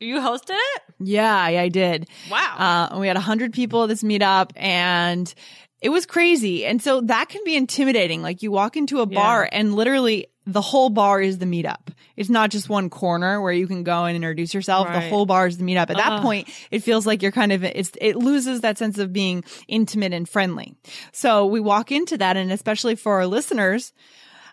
You 0.00 0.16
hosted 0.16 0.50
it? 0.50 0.82
Yeah, 1.00 1.48
yeah 1.48 1.62
I 1.62 1.68
did. 1.68 2.08
Wow. 2.30 2.90
Uh, 2.92 2.98
we 2.98 3.08
had 3.08 3.16
a 3.16 3.20
hundred 3.20 3.52
people 3.52 3.84
at 3.84 3.88
this 3.88 4.02
meetup 4.02 4.50
and 4.56 5.32
it 5.80 5.88
was 5.88 6.06
crazy. 6.06 6.66
And 6.66 6.82
so 6.82 7.00
that 7.02 7.28
can 7.28 7.42
be 7.44 7.56
intimidating. 7.56 8.22
Like 8.22 8.42
you 8.42 8.52
walk 8.52 8.76
into 8.76 9.00
a 9.00 9.06
bar 9.06 9.48
yeah. 9.50 9.58
and 9.58 9.74
literally 9.74 10.26
the 10.46 10.60
whole 10.60 10.90
bar 10.90 11.20
is 11.20 11.38
the 11.38 11.46
meetup. 11.46 11.88
It's 12.16 12.28
not 12.28 12.50
just 12.50 12.68
one 12.68 12.90
corner 12.90 13.40
where 13.40 13.52
you 13.52 13.66
can 13.66 13.84
go 13.84 14.04
and 14.04 14.16
introduce 14.16 14.52
yourself. 14.52 14.88
Right. 14.88 15.00
The 15.00 15.08
whole 15.08 15.26
bar 15.26 15.46
is 15.46 15.58
the 15.58 15.64
meetup. 15.64 15.90
At 15.90 15.96
that 15.96 16.12
uh. 16.12 16.22
point, 16.22 16.48
it 16.70 16.80
feels 16.80 17.06
like 17.06 17.22
you're 17.22 17.32
kind 17.32 17.52
of, 17.52 17.64
it's, 17.64 17.92
it 18.00 18.16
loses 18.16 18.60
that 18.60 18.78
sense 18.78 18.98
of 18.98 19.12
being 19.12 19.44
intimate 19.68 20.12
and 20.12 20.28
friendly. 20.28 20.74
So 21.12 21.46
we 21.46 21.60
walk 21.60 21.92
into 21.92 22.18
that 22.18 22.36
and 22.36 22.52
especially 22.52 22.96
for 22.96 23.14
our 23.14 23.26
listeners, 23.26 23.92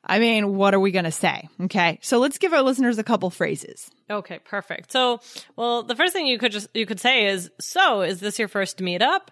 I 0.04 0.20
mean, 0.20 0.56
what 0.56 0.74
are 0.74 0.80
we 0.80 0.92
going 0.92 1.06
to 1.06 1.12
say? 1.12 1.50
Okay. 1.62 2.00
So 2.02 2.20
let's 2.20 2.38
give 2.38 2.54
our 2.54 2.62
listeners 2.62 2.98
a 2.98 3.04
couple 3.04 3.30
phrases. 3.30 3.90
Okay, 4.10 4.40
perfect. 4.40 4.92
So, 4.92 5.20
well, 5.56 5.84
the 5.84 5.96
first 5.96 6.14
thing 6.14 6.26
you 6.26 6.40
could 6.40 6.52
just, 6.52 6.68
you 6.74 6.86
could 6.86 7.00
say 7.00 7.26
is, 7.26 7.52
so 7.60 8.02
is 8.02 8.20
this 8.20 8.40
your 8.40 8.48
first 8.48 8.78
meetup? 8.80 9.28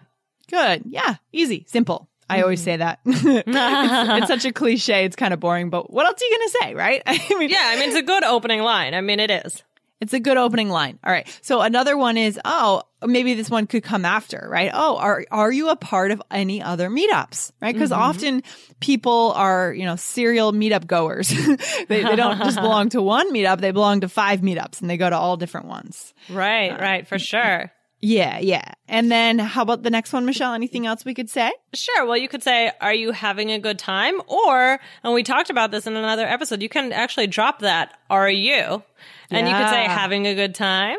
Good. 0.50 0.82
Yeah. 0.86 1.16
Easy. 1.32 1.64
Simple. 1.68 2.07
I 2.30 2.42
always 2.42 2.62
say 2.62 2.76
that. 2.76 3.00
it's, 3.06 3.42
it's, 3.46 4.28
such 4.28 4.44
a 4.44 4.52
cliche. 4.52 5.04
It's 5.04 5.16
kind 5.16 5.32
of 5.32 5.40
boring, 5.40 5.70
but 5.70 5.90
what 5.90 6.06
else 6.06 6.20
are 6.20 6.24
you 6.24 6.38
going 6.38 6.48
to 6.48 6.58
say, 6.62 6.74
right? 6.74 7.02
I 7.06 7.38
mean, 7.38 7.50
yeah, 7.50 7.64
I 7.64 7.76
mean, 7.76 7.88
it's 7.88 7.98
a 7.98 8.02
good 8.02 8.24
opening 8.24 8.60
line. 8.60 8.94
I 8.94 9.00
mean, 9.00 9.20
it 9.20 9.30
is. 9.30 9.62
It's 10.00 10.12
a 10.12 10.20
good 10.20 10.36
opening 10.36 10.68
line. 10.68 10.98
All 11.02 11.10
right. 11.10 11.26
So 11.42 11.60
another 11.60 11.96
one 11.96 12.16
is, 12.16 12.38
oh, 12.44 12.82
maybe 13.04 13.34
this 13.34 13.50
one 13.50 13.66
could 13.66 13.82
come 13.82 14.04
after, 14.04 14.46
right? 14.48 14.70
Oh, 14.72 14.96
are, 14.96 15.24
are 15.32 15.50
you 15.50 15.70
a 15.70 15.76
part 15.76 16.12
of 16.12 16.22
any 16.30 16.62
other 16.62 16.88
meetups? 16.88 17.50
Right? 17.60 17.74
Because 17.74 17.90
mm-hmm. 17.90 18.02
often 18.02 18.42
people 18.78 19.32
are, 19.34 19.72
you 19.72 19.84
know, 19.84 19.96
serial 19.96 20.52
meetup 20.52 20.86
goers. 20.86 21.28
they, 21.88 22.04
they 22.04 22.16
don't 22.16 22.38
just 22.38 22.60
belong 22.60 22.90
to 22.90 23.02
one 23.02 23.32
meetup. 23.32 23.60
They 23.60 23.72
belong 23.72 24.02
to 24.02 24.08
five 24.08 24.40
meetups 24.40 24.80
and 24.80 24.88
they 24.88 24.98
go 24.98 25.10
to 25.10 25.16
all 25.16 25.36
different 25.36 25.66
ones. 25.66 26.14
Right. 26.28 26.70
Uh, 26.70 26.78
right. 26.78 27.06
For 27.08 27.18
sure. 27.18 27.72
Yeah, 28.00 28.38
yeah. 28.38 28.72
And 28.86 29.10
then 29.10 29.38
how 29.38 29.62
about 29.62 29.82
the 29.82 29.90
next 29.90 30.12
one, 30.12 30.24
Michelle? 30.24 30.54
Anything 30.54 30.86
else 30.86 31.04
we 31.04 31.14
could 31.14 31.28
say? 31.28 31.52
Sure. 31.74 32.06
Well, 32.06 32.16
you 32.16 32.28
could 32.28 32.42
say, 32.42 32.70
are 32.80 32.94
you 32.94 33.10
having 33.12 33.50
a 33.50 33.58
good 33.58 33.78
time? 33.78 34.20
Or, 34.28 34.78
and 35.02 35.12
we 35.12 35.22
talked 35.22 35.50
about 35.50 35.72
this 35.72 35.86
in 35.86 35.96
another 35.96 36.26
episode, 36.26 36.62
you 36.62 36.68
can 36.68 36.92
actually 36.92 37.26
drop 37.26 37.60
that, 37.60 37.98
are 38.08 38.30
you? 38.30 38.82
And 39.30 39.46
yeah. 39.46 39.58
you 39.58 39.64
could 39.64 39.70
say, 39.70 39.84
having 39.84 40.26
a 40.26 40.34
good 40.34 40.54
time. 40.54 40.98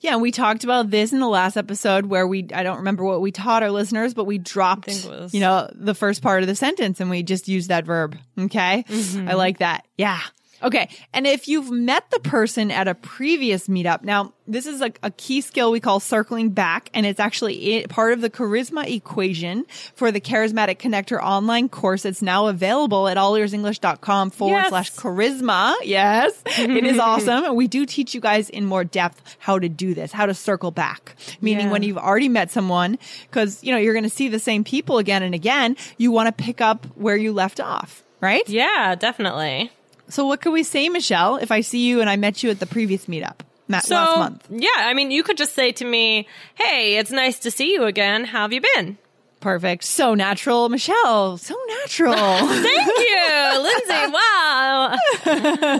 Yeah, 0.00 0.12
and 0.12 0.22
we 0.22 0.30
talked 0.32 0.64
about 0.64 0.90
this 0.90 1.12
in 1.12 1.20
the 1.20 1.28
last 1.28 1.56
episode 1.56 2.06
where 2.06 2.26
we 2.26 2.48
I 2.54 2.62
don't 2.62 2.78
remember 2.78 3.04
what 3.04 3.20
we 3.20 3.32
taught 3.32 3.62
our 3.62 3.70
listeners, 3.70 4.14
but 4.14 4.24
we 4.24 4.38
dropped 4.38 4.88
you 5.32 5.40
know 5.40 5.68
the 5.74 5.94
first 5.94 6.22
part 6.22 6.42
of 6.42 6.48
the 6.48 6.54
sentence 6.54 7.00
and 7.00 7.10
we 7.10 7.22
just 7.22 7.48
used 7.48 7.68
that 7.68 7.84
verb. 7.84 8.16
Okay? 8.38 8.84
Mm-hmm. 8.88 9.28
I 9.28 9.34
like 9.34 9.58
that. 9.58 9.86
Yeah. 9.96 10.20
Okay. 10.62 10.88
And 11.12 11.26
if 11.26 11.48
you've 11.48 11.70
met 11.70 12.10
the 12.10 12.20
person 12.20 12.70
at 12.70 12.88
a 12.88 12.94
previous 12.94 13.68
meetup, 13.68 14.02
now 14.02 14.32
this 14.46 14.66
is 14.66 14.80
a, 14.80 14.92
a 15.02 15.10
key 15.12 15.40
skill 15.40 15.70
we 15.70 15.80
call 15.80 16.00
circling 16.00 16.50
back, 16.50 16.90
and 16.94 17.06
it's 17.06 17.20
actually 17.20 17.86
part 17.88 18.12
of 18.12 18.20
the 18.20 18.30
charisma 18.30 18.88
equation 18.88 19.64
for 19.94 20.10
the 20.10 20.20
charismatic 20.20 20.78
connector 20.78 21.20
online 21.22 21.68
course. 21.68 22.04
It's 22.04 22.22
now 22.22 22.46
available 22.46 23.08
at 23.08 23.16
allearsenglish.com 23.16 24.30
forward 24.30 24.56
yes. 24.56 24.68
slash 24.68 24.92
charisma. 24.92 25.74
Yes. 25.82 26.40
it 26.46 26.84
is 26.84 26.98
awesome. 27.00 27.44
And 27.44 27.56
we 27.56 27.68
do 27.68 27.86
teach 27.86 28.14
you 28.14 28.20
guys 28.20 28.50
in 28.50 28.66
more 28.66 28.84
depth 28.84 29.36
how 29.38 29.58
to 29.58 29.68
do 29.68 29.94
this, 29.94 30.12
how 30.12 30.26
to 30.26 30.34
circle 30.34 30.70
back, 30.70 31.16
meaning 31.40 31.66
yeah. 31.66 31.72
when 31.72 31.82
you've 31.82 31.98
already 31.98 32.28
met 32.28 32.50
someone, 32.50 32.98
because, 33.28 33.62
you 33.62 33.72
know, 33.72 33.78
you're 33.78 33.94
going 33.94 34.04
to 34.04 34.10
see 34.10 34.28
the 34.28 34.38
same 34.38 34.64
people 34.64 34.98
again 34.98 35.22
and 35.22 35.34
again. 35.34 35.76
You 35.98 36.10
want 36.10 36.26
to 36.26 36.44
pick 36.44 36.60
up 36.60 36.86
where 36.96 37.16
you 37.16 37.32
left 37.32 37.60
off, 37.60 38.02
right? 38.20 38.46
Yeah, 38.48 38.94
definitely. 38.96 39.70
So 40.12 40.26
what 40.26 40.42
could 40.42 40.52
we 40.52 40.62
say, 40.62 40.90
Michelle, 40.90 41.36
if 41.36 41.50
I 41.50 41.62
see 41.62 41.86
you 41.86 42.02
and 42.02 42.10
I 42.10 42.16
met 42.16 42.42
you 42.42 42.50
at 42.50 42.60
the 42.60 42.66
previous 42.66 43.06
meetup? 43.06 43.36
Matt, 43.66 43.84
so, 43.84 43.94
last 43.94 44.18
month. 44.18 44.46
Yeah, 44.50 44.68
I 44.76 44.92
mean, 44.92 45.10
you 45.10 45.22
could 45.22 45.38
just 45.38 45.54
say 45.54 45.72
to 45.72 45.86
me, 45.86 46.28
"Hey, 46.54 46.98
it's 46.98 47.10
nice 47.10 47.38
to 47.38 47.50
see 47.50 47.72
you 47.72 47.84
again. 47.84 48.26
How 48.26 48.42
have 48.42 48.52
you 48.52 48.60
been?" 48.60 48.98
Perfect. 49.40 49.84
So 49.84 50.14
natural, 50.14 50.68
Michelle. 50.68 51.38
So 51.38 51.56
natural. 51.80 52.14
Thank 52.14 52.90
you, 53.08 53.58
Lindsay. 53.58 54.12
Wow. 54.18 54.98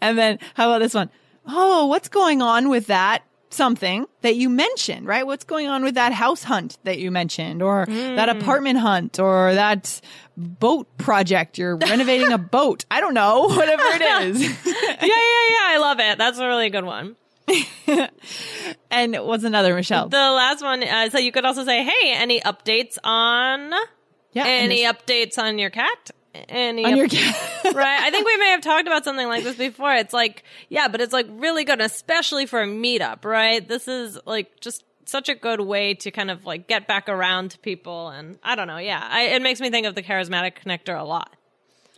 and 0.00 0.16
then 0.16 0.38
how 0.54 0.70
about 0.70 0.78
this 0.78 0.94
one? 0.94 1.10
Oh, 1.46 1.84
what's 1.86 2.08
going 2.08 2.40
on 2.40 2.70
with 2.70 2.86
that? 2.86 3.22
Something 3.50 4.06
that 4.22 4.36
you 4.36 4.48
mentioned, 4.48 5.06
right? 5.06 5.26
What's 5.26 5.44
going 5.44 5.68
on 5.68 5.82
with 5.82 5.94
that 5.94 6.12
house 6.12 6.44
hunt 6.44 6.78
that 6.84 6.98
you 6.98 7.10
mentioned 7.10 7.62
or 7.62 7.86
mm. 7.86 8.16
that 8.16 8.28
apartment 8.28 8.78
hunt 8.78 9.18
or 9.18 9.54
that 9.54 10.00
boat 10.36 10.86
project? 10.98 11.58
You're 11.58 11.76
renovating 11.76 12.32
a 12.32 12.38
boat. 12.56 12.84
I 12.90 13.00
don't 13.00 13.14
know, 13.14 13.42
whatever 13.48 13.82
it 13.86 14.02
is. 14.02 14.42
yeah, 14.66 14.76
yeah, 15.00 15.06
yeah. 15.06 15.66
I 15.66 15.78
love 15.80 16.00
it. 16.00 16.18
That's 16.18 16.38
a 16.38 16.46
really 16.46 16.70
good 16.70 16.84
one. 16.84 17.16
and 18.90 19.16
what's 19.16 19.42
another, 19.42 19.74
Michelle? 19.74 20.08
The 20.08 20.16
last 20.16 20.62
one. 20.62 20.84
Uh, 20.84 21.10
so 21.10 21.18
you 21.18 21.32
could 21.32 21.44
also 21.44 21.64
say, 21.64 21.82
"Hey, 21.82 22.12
any 22.12 22.40
updates 22.40 22.96
on? 23.02 23.72
Yeah, 24.32 24.46
any 24.46 24.84
updates 24.84 25.36
on 25.36 25.58
your 25.58 25.70
cat? 25.70 26.12
Any 26.34 26.84
on 26.84 26.96
your 26.96 27.06
right 27.74 28.00
i 28.02 28.10
think 28.10 28.26
we 28.26 28.36
may 28.36 28.50
have 28.50 28.60
talked 28.60 28.86
about 28.86 29.04
something 29.04 29.26
like 29.26 29.42
this 29.42 29.56
before 29.56 29.92
it's 29.94 30.12
like 30.12 30.44
yeah 30.68 30.88
but 30.88 31.00
it's 31.00 31.12
like 31.12 31.26
really 31.30 31.64
good 31.64 31.80
especially 31.80 32.46
for 32.46 32.62
a 32.62 32.66
meetup 32.66 33.24
right 33.24 33.66
this 33.66 33.88
is 33.88 34.18
like 34.26 34.60
just 34.60 34.84
such 35.06 35.28
a 35.28 35.34
good 35.34 35.60
way 35.60 35.94
to 35.94 36.10
kind 36.12 36.30
of 36.30 36.44
like 36.44 36.68
get 36.68 36.86
back 36.86 37.08
around 37.08 37.50
to 37.50 37.58
people 37.58 38.08
and 38.10 38.38
i 38.44 38.54
don't 38.54 38.68
know 38.68 38.78
yeah 38.78 39.04
I, 39.10 39.22
it 39.22 39.42
makes 39.42 39.60
me 39.60 39.70
think 39.70 39.86
of 39.86 39.94
the 39.94 40.02
charismatic 40.02 40.52
connector 40.64 40.98
a 40.98 41.04
lot 41.04 41.34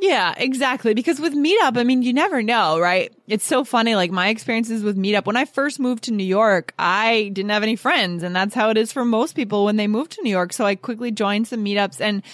yeah, 0.02 0.34
exactly. 0.36 0.94
Because 0.94 1.20
with 1.20 1.32
Meetup, 1.32 1.76
I 1.76 1.84
mean, 1.84 2.02
you 2.02 2.12
never 2.12 2.42
know, 2.42 2.80
right? 2.80 3.12
It's 3.28 3.44
so 3.44 3.62
funny. 3.62 3.94
Like 3.94 4.10
my 4.10 4.30
experiences 4.30 4.82
with 4.82 4.96
Meetup, 4.96 5.26
when 5.26 5.36
I 5.36 5.44
first 5.44 5.78
moved 5.78 6.04
to 6.04 6.10
New 6.10 6.24
York, 6.24 6.74
I 6.76 7.30
didn't 7.32 7.50
have 7.52 7.62
any 7.62 7.76
friends. 7.76 8.24
And 8.24 8.34
that's 8.34 8.52
how 8.52 8.70
it 8.70 8.76
is 8.76 8.90
for 8.90 9.04
most 9.04 9.36
people 9.36 9.64
when 9.64 9.76
they 9.76 9.86
move 9.86 10.08
to 10.08 10.22
New 10.22 10.30
York. 10.30 10.52
So 10.54 10.64
I 10.66 10.74
quickly 10.74 11.12
joined 11.12 11.46
some 11.46 11.64
meetups 11.64 12.00
and 12.00 12.24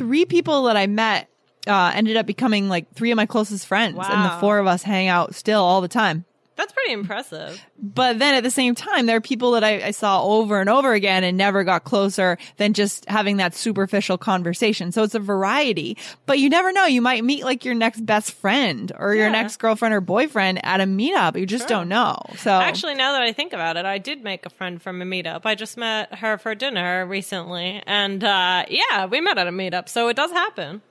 three 0.00 0.24
people 0.24 0.62
that 0.62 0.78
I 0.78 0.86
met 0.86 1.28
uh, 1.66 1.92
ended 1.94 2.16
up 2.16 2.24
becoming 2.24 2.70
like 2.70 2.90
three 2.94 3.10
of 3.10 3.16
my 3.16 3.26
closest 3.26 3.66
friends, 3.66 3.96
wow. 3.96 4.08
and 4.10 4.24
the 4.24 4.40
four 4.40 4.58
of 4.58 4.66
us 4.66 4.82
hang 4.82 5.08
out 5.08 5.34
still 5.34 5.62
all 5.62 5.82
the 5.82 5.88
time. 5.88 6.24
That's 6.60 6.74
pretty 6.74 6.92
impressive. 6.92 7.64
But 7.78 8.18
then 8.18 8.34
at 8.34 8.42
the 8.42 8.50
same 8.50 8.74
time, 8.74 9.06
there 9.06 9.16
are 9.16 9.20
people 9.22 9.52
that 9.52 9.64
I, 9.64 9.86
I, 9.86 9.90
saw 9.92 10.22
over 10.22 10.60
and 10.60 10.68
over 10.68 10.92
again 10.92 11.24
and 11.24 11.38
never 11.38 11.64
got 11.64 11.84
closer 11.84 12.36
than 12.58 12.74
just 12.74 13.08
having 13.08 13.38
that 13.38 13.54
superficial 13.54 14.18
conversation. 14.18 14.92
So 14.92 15.02
it's 15.02 15.14
a 15.14 15.20
variety, 15.20 15.96
but 16.26 16.38
you 16.38 16.50
never 16.50 16.70
know. 16.70 16.84
You 16.84 17.00
might 17.00 17.24
meet 17.24 17.44
like 17.44 17.64
your 17.64 17.74
next 17.74 18.04
best 18.04 18.32
friend 18.32 18.92
or 18.98 19.14
yeah. 19.14 19.22
your 19.22 19.30
next 19.30 19.56
girlfriend 19.56 19.94
or 19.94 20.02
boyfriend 20.02 20.62
at 20.62 20.82
a 20.82 20.84
meetup. 20.84 21.40
You 21.40 21.46
just 21.46 21.62
sure. 21.62 21.78
don't 21.78 21.88
know. 21.88 22.18
So 22.36 22.50
actually, 22.50 22.94
now 22.94 23.12
that 23.12 23.22
I 23.22 23.32
think 23.32 23.54
about 23.54 23.78
it, 23.78 23.86
I 23.86 23.96
did 23.96 24.22
make 24.22 24.44
a 24.44 24.50
friend 24.50 24.82
from 24.82 25.00
a 25.00 25.06
meetup. 25.06 25.46
I 25.46 25.54
just 25.54 25.78
met 25.78 26.16
her 26.16 26.36
for 26.36 26.54
dinner 26.54 27.06
recently. 27.06 27.82
And, 27.86 28.22
uh, 28.22 28.66
yeah, 28.68 29.06
we 29.06 29.22
met 29.22 29.38
at 29.38 29.46
a 29.46 29.50
meetup. 29.50 29.88
So 29.88 30.08
it 30.08 30.16
does 30.16 30.30
happen. 30.30 30.82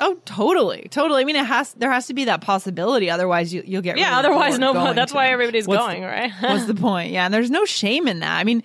Oh, 0.00 0.18
totally, 0.24 0.88
totally. 0.90 1.22
I 1.22 1.24
mean, 1.24 1.36
it 1.36 1.46
has 1.46 1.72
there 1.74 1.92
has 1.92 2.08
to 2.08 2.14
be 2.14 2.24
that 2.24 2.40
possibility. 2.40 3.10
Otherwise, 3.10 3.54
you, 3.54 3.62
you'll 3.64 3.82
get 3.82 3.96
yeah. 3.96 4.18
Otherwise, 4.18 4.58
no. 4.58 4.72
That's 4.94 5.12
why 5.12 5.26
them. 5.26 5.34
everybody's 5.34 5.66
what's 5.66 5.84
going, 5.84 6.02
the, 6.02 6.08
right? 6.08 6.32
what's 6.40 6.66
the 6.66 6.74
point? 6.74 7.12
Yeah, 7.12 7.24
and 7.24 7.32
there's 7.34 7.50
no 7.50 7.64
shame 7.64 8.08
in 8.08 8.20
that. 8.20 8.38
I 8.38 8.44
mean, 8.44 8.62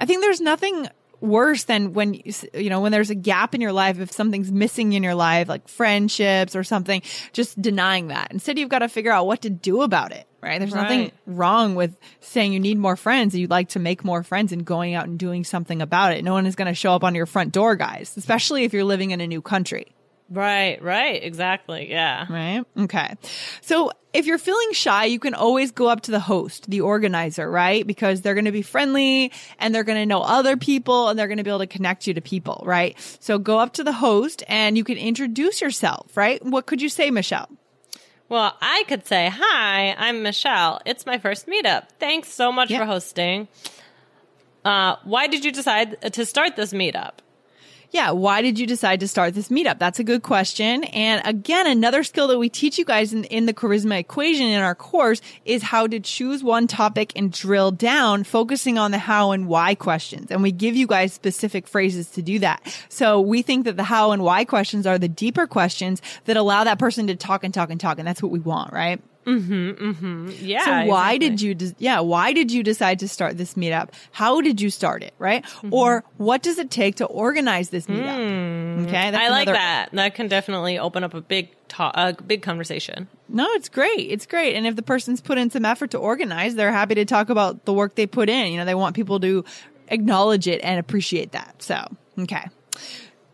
I 0.00 0.06
think 0.06 0.20
there's 0.20 0.40
nothing 0.40 0.88
worse 1.20 1.64
than 1.64 1.92
when 1.92 2.14
you 2.54 2.70
know 2.70 2.80
when 2.80 2.92
there's 2.92 3.10
a 3.10 3.14
gap 3.14 3.54
in 3.54 3.60
your 3.60 3.72
life 3.72 4.00
if 4.00 4.10
something's 4.10 4.50
missing 4.50 4.94
in 4.94 5.02
your 5.02 5.14
life 5.14 5.48
like 5.48 5.68
friendships 5.68 6.56
or 6.56 6.64
something 6.64 7.02
just 7.34 7.60
denying 7.60 8.08
that 8.08 8.32
instead 8.32 8.58
you've 8.58 8.70
got 8.70 8.78
to 8.78 8.88
figure 8.88 9.12
out 9.12 9.26
what 9.26 9.42
to 9.42 9.50
do 9.50 9.82
about 9.82 10.12
it 10.12 10.26
right 10.40 10.58
there's 10.58 10.72
right. 10.72 10.82
nothing 10.82 11.12
wrong 11.26 11.74
with 11.74 11.94
saying 12.20 12.54
you 12.54 12.60
need 12.60 12.78
more 12.78 12.96
friends 12.96 13.34
and 13.34 13.40
you'd 13.42 13.50
like 13.50 13.68
to 13.68 13.78
make 13.78 14.02
more 14.02 14.22
friends 14.22 14.50
and 14.50 14.64
going 14.64 14.94
out 14.94 15.06
and 15.06 15.18
doing 15.18 15.44
something 15.44 15.82
about 15.82 16.14
it 16.14 16.24
no 16.24 16.32
one 16.32 16.46
is 16.46 16.56
going 16.56 16.68
to 16.68 16.74
show 16.74 16.94
up 16.94 17.04
on 17.04 17.14
your 17.14 17.26
front 17.26 17.52
door 17.52 17.76
guys 17.76 18.16
especially 18.16 18.64
if 18.64 18.72
you're 18.72 18.82
living 18.82 19.10
in 19.10 19.20
a 19.20 19.26
new 19.26 19.42
country 19.42 19.94
Right, 20.30 20.80
right, 20.80 21.22
exactly. 21.22 21.90
Yeah. 21.90 22.26
Right. 22.30 22.64
Okay. 22.78 23.14
So 23.62 23.90
if 24.12 24.26
you're 24.26 24.38
feeling 24.38 24.72
shy, 24.72 25.06
you 25.06 25.18
can 25.18 25.34
always 25.34 25.72
go 25.72 25.88
up 25.88 26.02
to 26.02 26.12
the 26.12 26.20
host, 26.20 26.70
the 26.70 26.82
organizer, 26.82 27.50
right? 27.50 27.84
Because 27.84 28.20
they're 28.20 28.34
going 28.34 28.44
to 28.44 28.52
be 28.52 28.62
friendly 28.62 29.32
and 29.58 29.74
they're 29.74 29.84
going 29.84 29.98
to 29.98 30.06
know 30.06 30.22
other 30.22 30.56
people 30.56 31.08
and 31.08 31.18
they're 31.18 31.26
going 31.26 31.38
to 31.38 31.44
be 31.44 31.50
able 31.50 31.58
to 31.58 31.66
connect 31.66 32.06
you 32.06 32.14
to 32.14 32.20
people, 32.20 32.62
right? 32.64 32.96
So 33.20 33.38
go 33.38 33.58
up 33.58 33.72
to 33.74 33.84
the 33.84 33.92
host 33.92 34.44
and 34.46 34.76
you 34.76 34.84
can 34.84 34.98
introduce 34.98 35.60
yourself, 35.60 36.16
right? 36.16 36.44
What 36.44 36.66
could 36.66 36.80
you 36.80 36.88
say, 36.88 37.10
Michelle? 37.10 37.48
Well, 38.28 38.56
I 38.60 38.84
could 38.86 39.08
say, 39.08 39.28
Hi, 39.28 39.94
I'm 39.98 40.22
Michelle. 40.22 40.80
It's 40.86 41.04
my 41.04 41.18
first 41.18 41.48
meetup. 41.48 41.88
Thanks 41.98 42.32
so 42.32 42.52
much 42.52 42.68
for 42.68 42.84
hosting. 42.84 43.48
Uh, 44.64 44.96
why 45.02 45.26
did 45.26 45.44
you 45.44 45.50
decide 45.50 46.00
to 46.12 46.24
start 46.24 46.54
this 46.54 46.72
meetup? 46.72 47.14
Yeah. 47.92 48.12
Why 48.12 48.40
did 48.40 48.58
you 48.58 48.66
decide 48.66 49.00
to 49.00 49.08
start 49.08 49.34
this 49.34 49.48
meetup? 49.48 49.78
That's 49.78 49.98
a 49.98 50.04
good 50.04 50.22
question. 50.22 50.84
And 50.84 51.22
again, 51.24 51.66
another 51.66 52.04
skill 52.04 52.28
that 52.28 52.38
we 52.38 52.48
teach 52.48 52.78
you 52.78 52.84
guys 52.84 53.12
in, 53.12 53.24
in 53.24 53.46
the 53.46 53.54
charisma 53.54 53.98
equation 53.98 54.46
in 54.46 54.60
our 54.60 54.76
course 54.76 55.20
is 55.44 55.62
how 55.62 55.88
to 55.88 55.98
choose 55.98 56.44
one 56.44 56.68
topic 56.68 57.12
and 57.16 57.32
drill 57.32 57.72
down, 57.72 58.22
focusing 58.22 58.78
on 58.78 58.92
the 58.92 58.98
how 58.98 59.32
and 59.32 59.48
why 59.48 59.74
questions. 59.74 60.30
And 60.30 60.42
we 60.42 60.52
give 60.52 60.76
you 60.76 60.86
guys 60.86 61.12
specific 61.12 61.66
phrases 61.66 62.08
to 62.10 62.22
do 62.22 62.38
that. 62.38 62.62
So 62.88 63.20
we 63.20 63.42
think 63.42 63.64
that 63.64 63.76
the 63.76 63.82
how 63.82 64.12
and 64.12 64.22
why 64.22 64.44
questions 64.44 64.86
are 64.86 64.98
the 64.98 65.08
deeper 65.08 65.48
questions 65.48 66.00
that 66.26 66.36
allow 66.36 66.62
that 66.64 66.78
person 66.78 67.08
to 67.08 67.16
talk 67.16 67.42
and 67.42 67.52
talk 67.52 67.70
and 67.70 67.80
talk. 67.80 67.98
And 67.98 68.06
that's 68.06 68.22
what 68.22 68.30
we 68.30 68.38
want, 68.38 68.72
right? 68.72 69.02
Mm-hmm, 69.26 69.70
mm-hmm. 69.70 70.30
Yeah. 70.38 70.64
So 70.64 70.70
why 70.90 71.12
exactly. 71.12 71.18
did 71.18 71.40
you, 71.42 71.54
de- 71.54 71.74
yeah, 71.78 72.00
why 72.00 72.32
did 72.32 72.50
you 72.50 72.62
decide 72.62 72.98
to 73.00 73.08
start 73.08 73.36
this 73.36 73.54
meetup? 73.54 73.90
How 74.12 74.40
did 74.40 74.60
you 74.60 74.70
start 74.70 75.02
it? 75.02 75.14
Right. 75.18 75.44
Mm-hmm. 75.44 75.74
Or 75.74 76.04
what 76.16 76.42
does 76.42 76.58
it 76.58 76.70
take 76.70 76.96
to 76.96 77.06
organize 77.06 77.70
this 77.70 77.86
meetup? 77.86 78.16
Mm. 78.16 78.86
Okay. 78.86 78.96
I 78.96 79.28
like 79.28 79.46
that. 79.46 79.90
That 79.92 80.14
can 80.14 80.28
definitely 80.28 80.78
open 80.78 81.04
up 81.04 81.14
a 81.14 81.20
big 81.20 81.50
talk, 81.68 81.92
a 81.96 82.14
big 82.14 82.42
conversation. 82.42 83.08
No, 83.28 83.46
it's 83.52 83.68
great. 83.68 84.10
It's 84.10 84.26
great. 84.26 84.56
And 84.56 84.66
if 84.66 84.74
the 84.74 84.82
person's 84.82 85.20
put 85.20 85.38
in 85.38 85.50
some 85.50 85.64
effort 85.64 85.90
to 85.92 85.98
organize, 85.98 86.54
they're 86.54 86.72
happy 86.72 86.94
to 86.96 87.04
talk 87.04 87.28
about 87.28 87.64
the 87.64 87.72
work 87.72 87.94
they 87.94 88.06
put 88.06 88.28
in. 88.28 88.52
You 88.52 88.58
know, 88.58 88.64
they 88.64 88.74
want 88.74 88.96
people 88.96 89.20
to 89.20 89.44
acknowledge 89.88 90.48
it 90.48 90.60
and 90.62 90.80
appreciate 90.80 91.32
that. 91.32 91.62
So, 91.62 91.86
okay. 92.18 92.48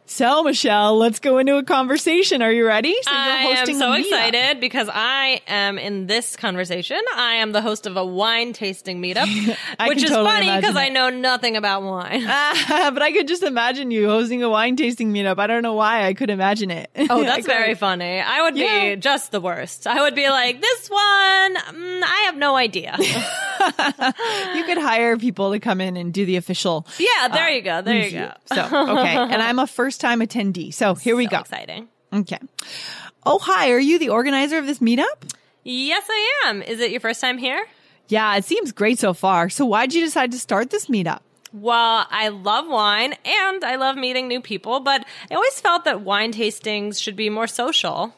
So, 0.09 0.45
Michelle, 0.45 0.97
let's 0.97 1.19
go 1.19 1.39
into 1.39 1.57
a 1.57 1.65
conversation. 1.65 2.41
Are 2.41 2.53
you 2.53 2.65
ready? 2.65 2.95
So 3.03 3.11
I 3.13 3.57
am 3.59 3.75
so 3.75 3.93
excited 3.93 4.61
because 4.61 4.89
I 4.91 5.43
am 5.49 5.79
in 5.79 6.07
this 6.07 6.37
conversation. 6.37 7.01
I 7.17 7.35
am 7.35 7.51
the 7.51 7.61
host 7.61 7.87
of 7.87 7.97
a 7.97 8.05
wine 8.05 8.53
tasting 8.53 9.03
meetup, 9.03 9.27
which 9.89 10.05
is 10.05 10.11
totally 10.11 10.47
funny 10.47 10.57
because 10.57 10.77
I 10.77 10.91
know 10.91 11.11
nothing 11.11 11.57
about 11.57 11.83
wine. 11.83 12.25
Uh, 12.25 12.91
but 12.93 13.03
I 13.03 13.11
could 13.13 13.27
just 13.27 13.43
imagine 13.43 13.91
you 13.91 14.07
hosting 14.07 14.45
a 14.45 14.49
wine 14.49 14.77
tasting 14.77 15.13
meetup. 15.13 15.41
I 15.41 15.49
don't 15.49 15.63
know 15.63 15.75
why 15.75 16.07
I 16.07 16.15
could 16.15 16.31
imagine 16.31 16.71
it. 16.71 16.89
Oh, 17.11 17.23
that's 17.25 17.47
very 17.47 17.75
funny. 17.75 18.21
I 18.21 18.43
would 18.43 18.57
yeah. 18.57 18.95
be 18.95 19.01
just 19.01 19.33
the 19.33 19.41
worst. 19.41 19.89
I 19.89 20.03
would 20.03 20.15
be 20.15 20.29
like, 20.31 20.61
this 20.61 20.89
one, 20.89 21.01
mm, 21.01 22.03
I 22.03 22.23
have 22.27 22.37
no 22.37 22.55
idea. 22.55 22.97
You 24.55 24.65
could 24.65 24.79
hire 24.79 25.17
people 25.17 25.53
to 25.53 25.61
come 25.61 25.81
in 25.81 25.97
and 25.97 26.13
do 26.13 26.25
the 26.25 26.37
official. 26.37 26.87
Yeah, 26.99 27.29
there 27.29 27.47
uh, 27.47 27.51
you 27.51 27.63
go. 27.63 27.83
There 27.83 27.97
you 27.97 28.11
go. 28.11 28.33
So, 28.47 28.65
okay. 28.65 29.17
And 29.37 29.43
I'm 29.43 29.59
a 29.59 29.67
first 29.67 30.01
time 30.01 30.21
attendee. 30.21 30.73
So 30.73 30.95
here 30.95 31.17
we 31.17 31.25
so 31.25 31.31
go. 31.31 31.39
Exciting. 31.41 31.89
Okay. 32.13 32.39
Oh, 33.25 33.39
hi. 33.39 33.71
Are 33.73 33.79
you 33.79 33.99
the 33.99 34.11
organizer 34.11 34.59
of 34.59 34.67
this 34.67 34.79
meetup? 34.79 35.35
Yes, 35.65 36.07
I 36.09 36.43
am. 36.47 36.63
Is 36.63 36.81
it 36.81 36.91
your 36.91 37.01
first 37.01 37.21
time 37.21 37.39
here? 37.39 37.67
Yeah, 38.09 38.37
it 38.37 38.45
seems 38.45 38.73
great 38.73 38.99
so 38.99 39.13
far. 39.13 39.49
So 39.49 39.67
why'd 39.67 39.93
you 39.93 40.01
decide 40.01 40.33
to 40.33 40.39
start 40.39 40.71
this 40.71 40.87
meetup? 40.87 41.21
Well, 41.53 42.07
I 42.11 42.29
love 42.29 42.69
wine 42.69 43.15
and 43.25 43.65
I 43.65 43.77
love 43.77 43.97
meeting 43.97 44.29
new 44.29 44.41
people, 44.41 44.81
but 44.81 45.05
I 45.31 45.35
always 45.35 45.61
felt 45.61 45.85
that 45.85 46.03
wine 46.03 46.33
tastings 46.33 47.03
should 47.03 47.17
be 47.17 47.31
more 47.31 47.47
social. 47.47 48.15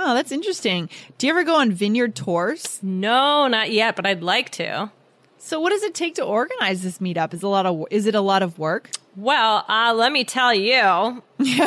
Oh, 0.00 0.14
that's 0.14 0.30
interesting. 0.30 0.88
Do 1.18 1.26
you 1.26 1.32
ever 1.32 1.42
go 1.42 1.56
on 1.56 1.72
vineyard 1.72 2.14
tours? 2.14 2.78
No, 2.84 3.48
not 3.48 3.72
yet, 3.72 3.96
but 3.96 4.06
I'd 4.06 4.22
like 4.22 4.50
to. 4.50 4.92
So 5.38 5.58
what 5.58 5.70
does 5.70 5.82
it 5.82 5.92
take 5.92 6.14
to 6.16 6.24
organize 6.24 6.84
this 6.84 6.98
meetup? 6.98 7.34
Is 7.34 7.42
a 7.42 7.48
lot 7.48 7.66
of 7.66 7.84
is 7.90 8.06
it 8.06 8.14
a 8.14 8.20
lot 8.20 8.44
of 8.44 8.60
work? 8.60 8.90
Well, 9.16 9.64
uh, 9.68 9.92
let 9.96 10.12
me 10.12 10.22
tell 10.22 10.54
you. 10.54 10.76
okay, 11.40 11.64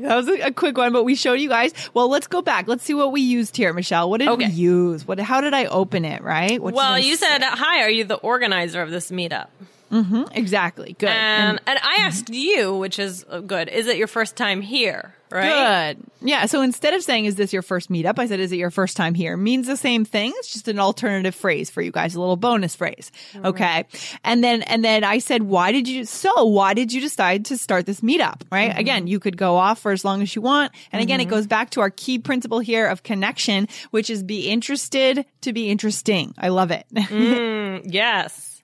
that 0.00 0.16
was 0.16 0.26
a, 0.28 0.50
quick 0.50 0.76
one, 0.76 0.92
but 0.92 1.04
we 1.04 1.14
showed 1.14 1.34
you 1.34 1.48
guys. 1.48 1.72
Well, 1.94 2.08
let's 2.08 2.26
go 2.26 2.42
back. 2.42 2.66
Let's 2.66 2.82
see 2.82 2.94
what 2.94 3.12
we 3.12 3.20
used 3.20 3.56
here, 3.56 3.72
Michelle. 3.72 4.10
What 4.10 4.18
did 4.18 4.28
okay. 4.30 4.48
we 4.48 4.52
use? 4.52 5.06
What? 5.06 5.20
How 5.20 5.40
did 5.40 5.54
I 5.54 5.66
open 5.66 6.04
it? 6.04 6.22
Right? 6.22 6.60
What 6.60 6.74
well, 6.74 6.98
you 6.98 7.14
say? 7.14 7.26
said, 7.28 7.44
"Hi, 7.44 7.82
are 7.82 7.90
you 7.90 8.02
the 8.02 8.16
organizer 8.16 8.82
of 8.82 8.90
this 8.90 9.12
meetup?" 9.12 9.46
Mm-hmm, 9.90 10.24
exactly. 10.32 10.96
Good. 10.98 11.08
And, 11.08 11.58
and, 11.58 11.60
and 11.66 11.78
I 11.82 11.98
asked 12.00 12.30
you, 12.30 12.76
which 12.76 12.98
is 12.98 13.24
good. 13.46 13.68
Is 13.68 13.86
it 13.86 13.96
your 13.96 14.08
first 14.08 14.36
time 14.36 14.60
here? 14.60 15.14
right? 15.30 15.94
Good. 15.94 16.06
Yeah. 16.20 16.46
So 16.46 16.62
instead 16.62 16.94
of 16.94 17.02
saying, 17.02 17.24
is 17.24 17.36
this 17.36 17.52
your 17.52 17.62
first 17.62 17.90
meetup? 17.90 18.18
I 18.18 18.26
said, 18.26 18.40
is 18.40 18.52
it 18.52 18.56
your 18.56 18.70
first 18.70 18.96
time 18.96 19.14
here? 19.14 19.36
Means 19.36 19.66
the 19.66 19.76
same 19.76 20.04
thing. 20.04 20.32
It's 20.36 20.52
just 20.52 20.68
an 20.68 20.78
alternative 20.78 21.34
phrase 21.34 21.70
for 21.70 21.82
you 21.82 21.90
guys, 21.90 22.14
a 22.14 22.20
little 22.20 22.36
bonus 22.36 22.74
phrase. 22.74 23.10
Okay. 23.36 23.84
And 24.24 24.42
then, 24.42 24.62
and 24.62 24.84
then 24.84 25.04
I 25.04 25.18
said, 25.18 25.42
why 25.42 25.72
did 25.72 25.88
you, 25.88 26.04
so 26.04 26.44
why 26.44 26.74
did 26.74 26.92
you 26.92 27.00
decide 27.00 27.46
to 27.46 27.56
start 27.56 27.86
this 27.86 28.00
meetup? 28.00 28.42
Right. 28.50 28.70
Mm-hmm. 28.70 28.78
Again, 28.78 29.06
you 29.06 29.20
could 29.20 29.36
go 29.36 29.56
off 29.56 29.80
for 29.80 29.92
as 29.92 30.04
long 30.04 30.22
as 30.22 30.34
you 30.34 30.42
want. 30.42 30.72
And 30.92 31.02
again, 31.02 31.20
mm-hmm. 31.20 31.28
it 31.28 31.30
goes 31.30 31.46
back 31.46 31.70
to 31.70 31.80
our 31.80 31.90
key 31.90 32.18
principle 32.18 32.60
here 32.60 32.86
of 32.86 33.02
connection, 33.02 33.68
which 33.90 34.10
is 34.10 34.22
be 34.22 34.48
interested 34.48 35.24
to 35.42 35.52
be 35.52 35.70
interesting. 35.70 36.34
I 36.38 36.48
love 36.48 36.70
it. 36.70 36.86
mm, 36.94 37.82
yes. 37.84 38.55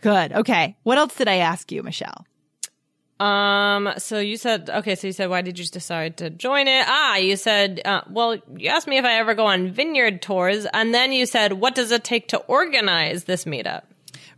Good. 0.00 0.32
Okay. 0.32 0.76
What 0.82 0.98
else 0.98 1.14
did 1.14 1.28
I 1.28 1.36
ask 1.36 1.70
you, 1.70 1.82
Michelle? 1.82 2.26
Um, 3.20 3.92
so 3.98 4.18
you 4.18 4.38
said, 4.38 4.70
okay, 4.70 4.94
so 4.94 5.06
you 5.06 5.12
said, 5.12 5.28
why 5.28 5.42
did 5.42 5.58
you 5.58 5.66
decide 5.66 6.16
to 6.18 6.30
join 6.30 6.66
it? 6.68 6.86
Ah, 6.88 7.16
you 7.16 7.36
said, 7.36 7.82
uh, 7.84 8.00
well, 8.08 8.38
you 8.56 8.70
asked 8.70 8.88
me 8.88 8.96
if 8.96 9.04
I 9.04 9.18
ever 9.18 9.34
go 9.34 9.44
on 9.44 9.70
vineyard 9.70 10.22
tours, 10.22 10.66
and 10.72 10.94
then 10.94 11.12
you 11.12 11.26
said, 11.26 11.52
what 11.52 11.74
does 11.74 11.90
it 11.90 12.02
take 12.02 12.28
to 12.28 12.38
organize 12.38 13.24
this 13.24 13.44
meetup? 13.44 13.82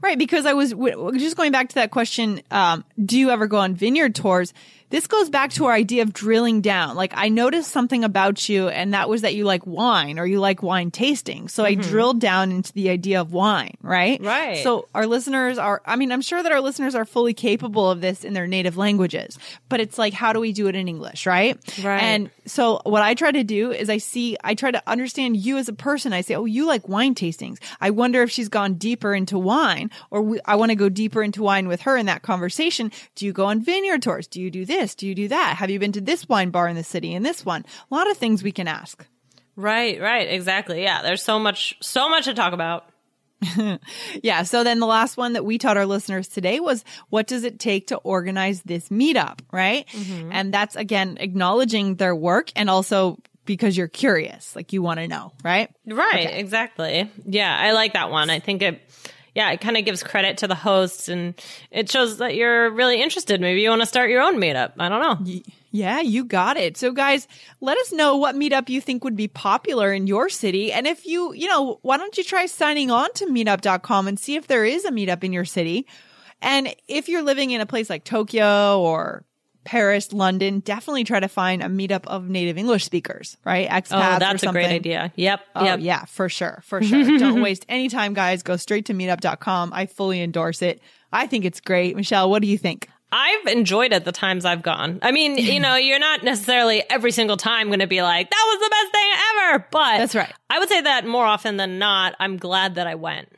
Right, 0.01 0.19
because 0.19 0.47
I 0.47 0.55
was 0.55 0.71
w- 0.71 1.17
just 1.17 1.37
going 1.37 1.53
back 1.53 1.69
to 1.69 1.75
that 1.77 1.93
question, 1.93 2.43
um, 2.51 2.85
do 3.05 3.17
you 3.17 3.31
ever 3.31 3.47
go 3.47 3.59
on 3.59 3.77
vineyard 3.77 4.17
tours? 4.17 4.53
This 4.93 5.07
goes 5.07 5.31
back 5.31 5.53
to 5.53 5.65
our 5.65 5.73
idea 5.73 6.03
of 6.03 6.13
drilling 6.13 6.61
down. 6.61 6.97
Like 6.97 7.13
I 7.17 7.31
noticed 7.31 7.71
something 7.71 8.05
about 8.05 8.47
you 8.51 8.69
and 8.69 8.93
that 8.93 9.09
was 9.09 9.23
that 9.23 9.35
you 9.35 9.45
like 9.45 9.67
wine 9.67 10.19
or 10.19 10.27
you 10.27 10.39
like 10.39 10.63
wine 10.63 10.91
tasting. 10.91 11.49
So 11.49 11.65
mm-hmm. 11.65 11.81
I 11.81 11.83
drilled 11.83 12.21
down 12.21 12.53
into 12.53 12.75
the 12.75 12.91
idea 12.91 13.23
of 13.23 13.33
wine, 13.33 13.79
right? 13.81 14.21
Right. 14.23 14.63
So 14.63 14.89
our 14.95 15.07
listeners 15.07 15.57
are, 15.57 15.81
I 15.87 15.97
mean, 15.97 16.13
I'm 16.13 16.21
sure 16.21 16.43
that 16.43 16.53
our 16.53 16.61
listeners 16.61 16.95
are 16.95 17.07
fully 17.07 17.33
capable 17.33 17.91
of 17.91 18.03
this 18.03 18.23
in 18.23 18.35
their 18.35 18.47
native 18.47 18.77
languages, 18.77 19.39
but 19.71 19.81
it's 19.81 19.97
like, 19.97 20.13
how 20.13 20.35
do 20.35 20.41
we 20.41 20.53
do 20.53 20.69
it 20.69 20.77
in 20.77 20.89
English? 20.89 21.27
Right. 21.27 21.57
Right. 21.83 22.03
And 22.03 22.31
so 22.45 22.83
what 22.85 23.01
I 23.01 23.15
try 23.15 23.31
to 23.31 23.45
do 23.45 23.73
is 23.73 23.89
I 23.89 23.97
see, 23.97 24.37
I 24.45 24.55
try 24.55 24.73
to 24.73 24.83
understand 24.87 25.39
you 25.39 25.57
as 25.57 25.69
a 25.71 25.73
person. 25.73 26.13
I 26.13 26.21
say, 26.21 26.35
Oh, 26.35 26.45
you 26.45 26.67
like 26.67 26.87
wine 26.87 27.15
tastings. 27.15 27.57
I 27.81 27.89
wonder 27.89 28.23
if 28.23 28.31
she's 28.31 28.51
gone 28.51 28.75
deeper 28.75 29.15
into 29.15 29.39
wine 29.39 29.91
or 30.11 30.21
we, 30.21 30.41
I 30.45 30.57
want 30.57 30.69
to 30.69 30.77
go 30.77 30.91
deeper 30.91 31.23
into 31.23 31.43
wine 31.43 31.67
with 31.67 31.81
her 31.83 31.97
in 31.97 32.05
that 32.07 32.21
conversation. 32.21 32.93
Do 33.15 33.25
you 33.25 33.33
go 33.33 33.47
on 33.47 33.63
vineyard 33.63 34.03
tours? 34.03 34.27
Do 34.27 34.39
you 34.39 34.51
do 34.51 34.67
this? 34.67 34.82
This? 34.83 34.95
Do 34.95 35.07
you 35.07 35.15
do 35.15 35.29
that? 35.29 35.57
Have 35.57 35.71
you 35.71 35.79
been 35.79 35.93
to 35.93 36.01
this 36.01 36.29
wine 36.29 36.51
bar 36.51 36.69
in 36.69 36.77
the 36.77 36.85
city 36.85 37.15
and 37.15 37.25
this 37.25 37.45
one? 37.45 37.65
A 37.91 37.95
lot 37.95 38.11
of 38.11 38.17
things 38.17 38.43
we 38.43 38.53
can 38.53 38.69
ask. 38.69 39.07
Right, 39.55 40.01
right, 40.01 40.29
exactly. 40.29 40.83
Yeah, 40.83 41.03
there's 41.03 41.23
so 41.23 41.39
much, 41.39 41.77
so 41.81 42.09
much 42.09 42.25
to 42.25 42.35
talk 42.35 42.53
about. 42.53 42.87
yeah. 44.23 44.45
So 44.45 44.63
then 44.65 44.79
the 44.79 44.87
last 44.87 45.17
one 45.17 45.33
that 45.33 45.45
we 45.45 45.59
taught 45.59 45.77
our 45.77 45.87
listeners 45.87 46.29
today 46.29 46.61
was 46.61 46.85
what 47.11 47.27
does 47.27 47.45
it 47.45 47.59
take 47.59 47.89
to 47.89 47.97
organize 47.97 48.63
this 48.63 48.89
meetup? 48.89 49.41
Right. 49.53 49.87
Mm-hmm. 49.89 50.31
And 50.33 50.55
that's 50.55 50.77
again, 50.77 51.17
acknowledging 51.21 51.97
their 51.97 52.15
work 52.15 52.53
and 52.55 52.71
also 52.71 53.19
because 53.45 53.77
you're 53.77 53.89
curious, 53.89 54.55
like 54.55 54.73
you 54.73 54.81
want 54.81 55.01
to 55.01 55.09
know. 55.09 55.33
Right. 55.43 55.69
Right. 55.87 56.27
Okay. 56.27 56.39
Exactly. 56.39 57.11
Yeah. 57.27 57.57
I 57.57 57.73
like 57.73 57.95
that 57.95 58.11
one. 58.11 58.31
I 58.31 58.39
think 58.39 58.63
it, 58.63 58.81
yeah, 59.35 59.51
it 59.51 59.61
kind 59.61 59.77
of 59.77 59.85
gives 59.85 60.03
credit 60.03 60.39
to 60.39 60.47
the 60.47 60.55
hosts 60.55 61.09
and 61.09 61.35
it 61.71 61.91
shows 61.91 62.19
that 62.19 62.35
you're 62.35 62.71
really 62.71 63.01
interested. 63.01 63.41
Maybe 63.41 63.63
you 63.63 63.71
want 63.71 63.81
to 63.83 63.87
start 63.87 64.11
your 64.11 64.23
own 64.23 64.37
meetup. 64.37 64.73
I 64.79 64.89
don't 64.89 65.01
know. 65.01 65.43
Yeah, 65.71 66.01
you 66.01 66.25
got 66.25 66.59
it. 66.59 66.77
So 66.77 66.93
guys, 66.93 67.27
let 67.61 67.79
us 67.79 67.93
know 67.93 68.17
what 68.17 68.35
meetup 68.35 68.69
you 68.69 68.81
think 68.81 69.05
would 69.05 69.17
be 69.17 69.29
popular 69.29 69.91
in 69.93 70.07
your 70.07 70.29
city. 70.29 70.71
And 70.71 70.87
if 70.87 71.07
you, 71.07 71.33
you 71.33 71.49
know, 71.49 71.79
why 71.81 71.97
don't 71.97 72.17
you 72.19 72.25
try 72.25 72.45
signing 72.45 72.91
on 72.91 73.11
to 73.15 73.27
meetup.com 73.27 74.07
and 74.07 74.21
see 74.21 74.37
if 74.37 74.49
there 74.49 74.67
is 74.67 74.85
a 74.85 74.91
meetup 74.91 75.25
in 75.25 75.33
your 75.33 75.47
city? 75.47 75.87
And 76.43 76.75
if 76.89 77.09
you're 77.09 77.23
living 77.23 77.53
in 77.53 77.63
a 77.63 77.67
place 77.67 77.89
like 77.89 78.05
Tokyo 78.05 78.81
or 78.83 79.25
Paris, 79.65 80.13
London, 80.13 80.61
definitely 80.61 81.05
try 81.05 81.21
to 81.21 81.29
find 81.29 81.63
a 81.63 81.67
meetup 81.67 82.07
of 82.07 82.29
native 82.29 82.59
English 82.59 82.85
speakers, 82.85 83.37
right? 83.45 83.69
Oh, 83.71 83.75
Expats. 83.75 84.17
Oh, 84.17 84.19
that's 84.19 84.43
a 84.43 84.49
great 84.49 84.67
idea. 84.67 85.13
Yep. 85.17 85.41
Oh, 85.55 85.65
yep. 85.65 85.81
yeah, 85.81 86.05
for 86.07 86.29
sure. 86.29 86.63
For 86.65 86.83
sure. 86.83 87.05
Don't 87.19 87.43
waste 87.43 87.65
any 87.69 87.89
time, 87.89 88.15
guys. 88.15 88.43
Go 88.43 88.57
straight 88.57 88.87
to 88.87 88.95
meetup.com. 88.95 89.73
I 89.73 89.87
fully 89.87 90.21
endorse 90.21 90.63
it. 90.63 90.81
I 91.13 91.27
think 91.27 91.45
it's 91.45 91.61
great. 91.61 91.97
Michelle, 91.97 92.29
what 92.31 92.43
do 92.43 92.49
you 92.49 92.59
think? 92.59 92.89
I've 93.13 93.47
enjoyed 93.49 93.93
it 93.93 94.07
the 94.07 94.13
times 94.13 94.47
I've 94.47 94.63
gone. 94.63 94.99
I 95.03 95.13
mean, 95.13 95.37
you 95.37 95.61
know, 95.61 95.77
you're 95.77 95.99
not 95.99 96.25
necessarily 96.25 96.83
every 96.89 97.13
single 97.13 97.37
time 97.37 97.67
going 97.67 97.81
to 97.81 97.87
be 97.87 98.01
like, 98.01 98.31
that 98.31 98.45
was 98.47 98.61
the 98.61 98.71
best 98.71 98.93
thing 98.93 99.11
ever. 99.31 99.67
But 99.71 99.99
that's 99.99 100.15
right. 100.15 100.33
I 100.49 100.59
would 100.59 100.71
say 100.71 100.81
that 100.81 101.07
more 101.07 101.27
often 101.27 101.59
than 101.59 101.79
not, 101.79 102.15
I'm 102.19 102.39
glad 102.39 102.77
that 102.77 102.87
I 102.87 102.95
went. 102.95 103.29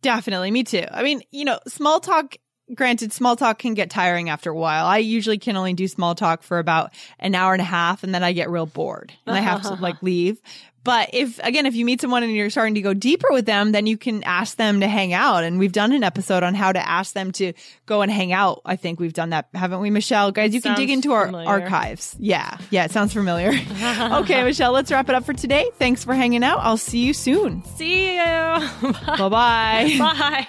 Definitely. 0.00 0.50
Me 0.50 0.64
too. 0.64 0.86
I 0.90 1.02
mean, 1.02 1.20
you 1.30 1.44
know, 1.44 1.60
small 1.68 2.00
talk 2.00 2.34
granted, 2.74 3.12
small 3.12 3.36
talk 3.36 3.58
can 3.58 3.74
get 3.74 3.90
tiring 3.90 4.28
after 4.28 4.50
a 4.50 4.54
while. 4.54 4.86
I 4.86 4.98
usually 4.98 5.38
can 5.38 5.56
only 5.56 5.74
do 5.74 5.88
small 5.88 6.14
talk 6.14 6.42
for 6.42 6.58
about 6.58 6.92
an 7.18 7.34
hour 7.34 7.52
and 7.52 7.62
a 7.62 7.64
half 7.64 8.02
and 8.02 8.14
then 8.14 8.22
I 8.22 8.32
get 8.32 8.50
real 8.50 8.66
bored 8.66 9.12
and 9.26 9.36
I 9.36 9.40
have 9.40 9.62
to 9.62 9.74
like 9.80 10.02
leave. 10.02 10.40
But 10.82 11.10
if, 11.12 11.38
again, 11.40 11.66
if 11.66 11.74
you 11.74 11.84
meet 11.84 12.00
someone 12.00 12.22
and 12.22 12.32
you're 12.32 12.48
starting 12.48 12.74
to 12.74 12.80
go 12.80 12.94
deeper 12.94 13.28
with 13.30 13.44
them, 13.44 13.72
then 13.72 13.86
you 13.86 13.98
can 13.98 14.24
ask 14.24 14.56
them 14.56 14.80
to 14.80 14.88
hang 14.88 15.12
out. 15.12 15.44
And 15.44 15.58
we've 15.58 15.72
done 15.72 15.92
an 15.92 16.02
episode 16.02 16.42
on 16.42 16.54
how 16.54 16.72
to 16.72 16.88
ask 16.88 17.12
them 17.12 17.32
to 17.32 17.52
go 17.84 18.00
and 18.00 18.10
hang 18.10 18.32
out. 18.32 18.62
I 18.64 18.76
think 18.76 18.98
we've 18.98 19.12
done 19.12 19.30
that, 19.30 19.48
haven't 19.52 19.80
we, 19.80 19.90
Michelle? 19.90 20.32
Guys, 20.32 20.54
you 20.54 20.62
can 20.62 20.76
dig 20.76 20.88
into 20.88 21.12
our 21.12 21.26
familiar. 21.26 21.48
archives. 21.48 22.16
Yeah. 22.18 22.56
Yeah. 22.70 22.86
It 22.86 22.92
sounds 22.92 23.12
familiar. 23.12 23.50
okay, 24.12 24.42
Michelle, 24.42 24.72
let's 24.72 24.90
wrap 24.90 25.08
it 25.08 25.14
up 25.14 25.24
for 25.24 25.34
today. 25.34 25.70
Thanks 25.78 26.02
for 26.02 26.14
hanging 26.14 26.42
out. 26.42 26.60
I'll 26.60 26.78
see 26.78 27.04
you 27.04 27.12
soon. 27.12 27.62
See 27.76 28.14
you. 28.14 28.22
Bye-bye. 29.06 29.96
Bye. 29.98 30.48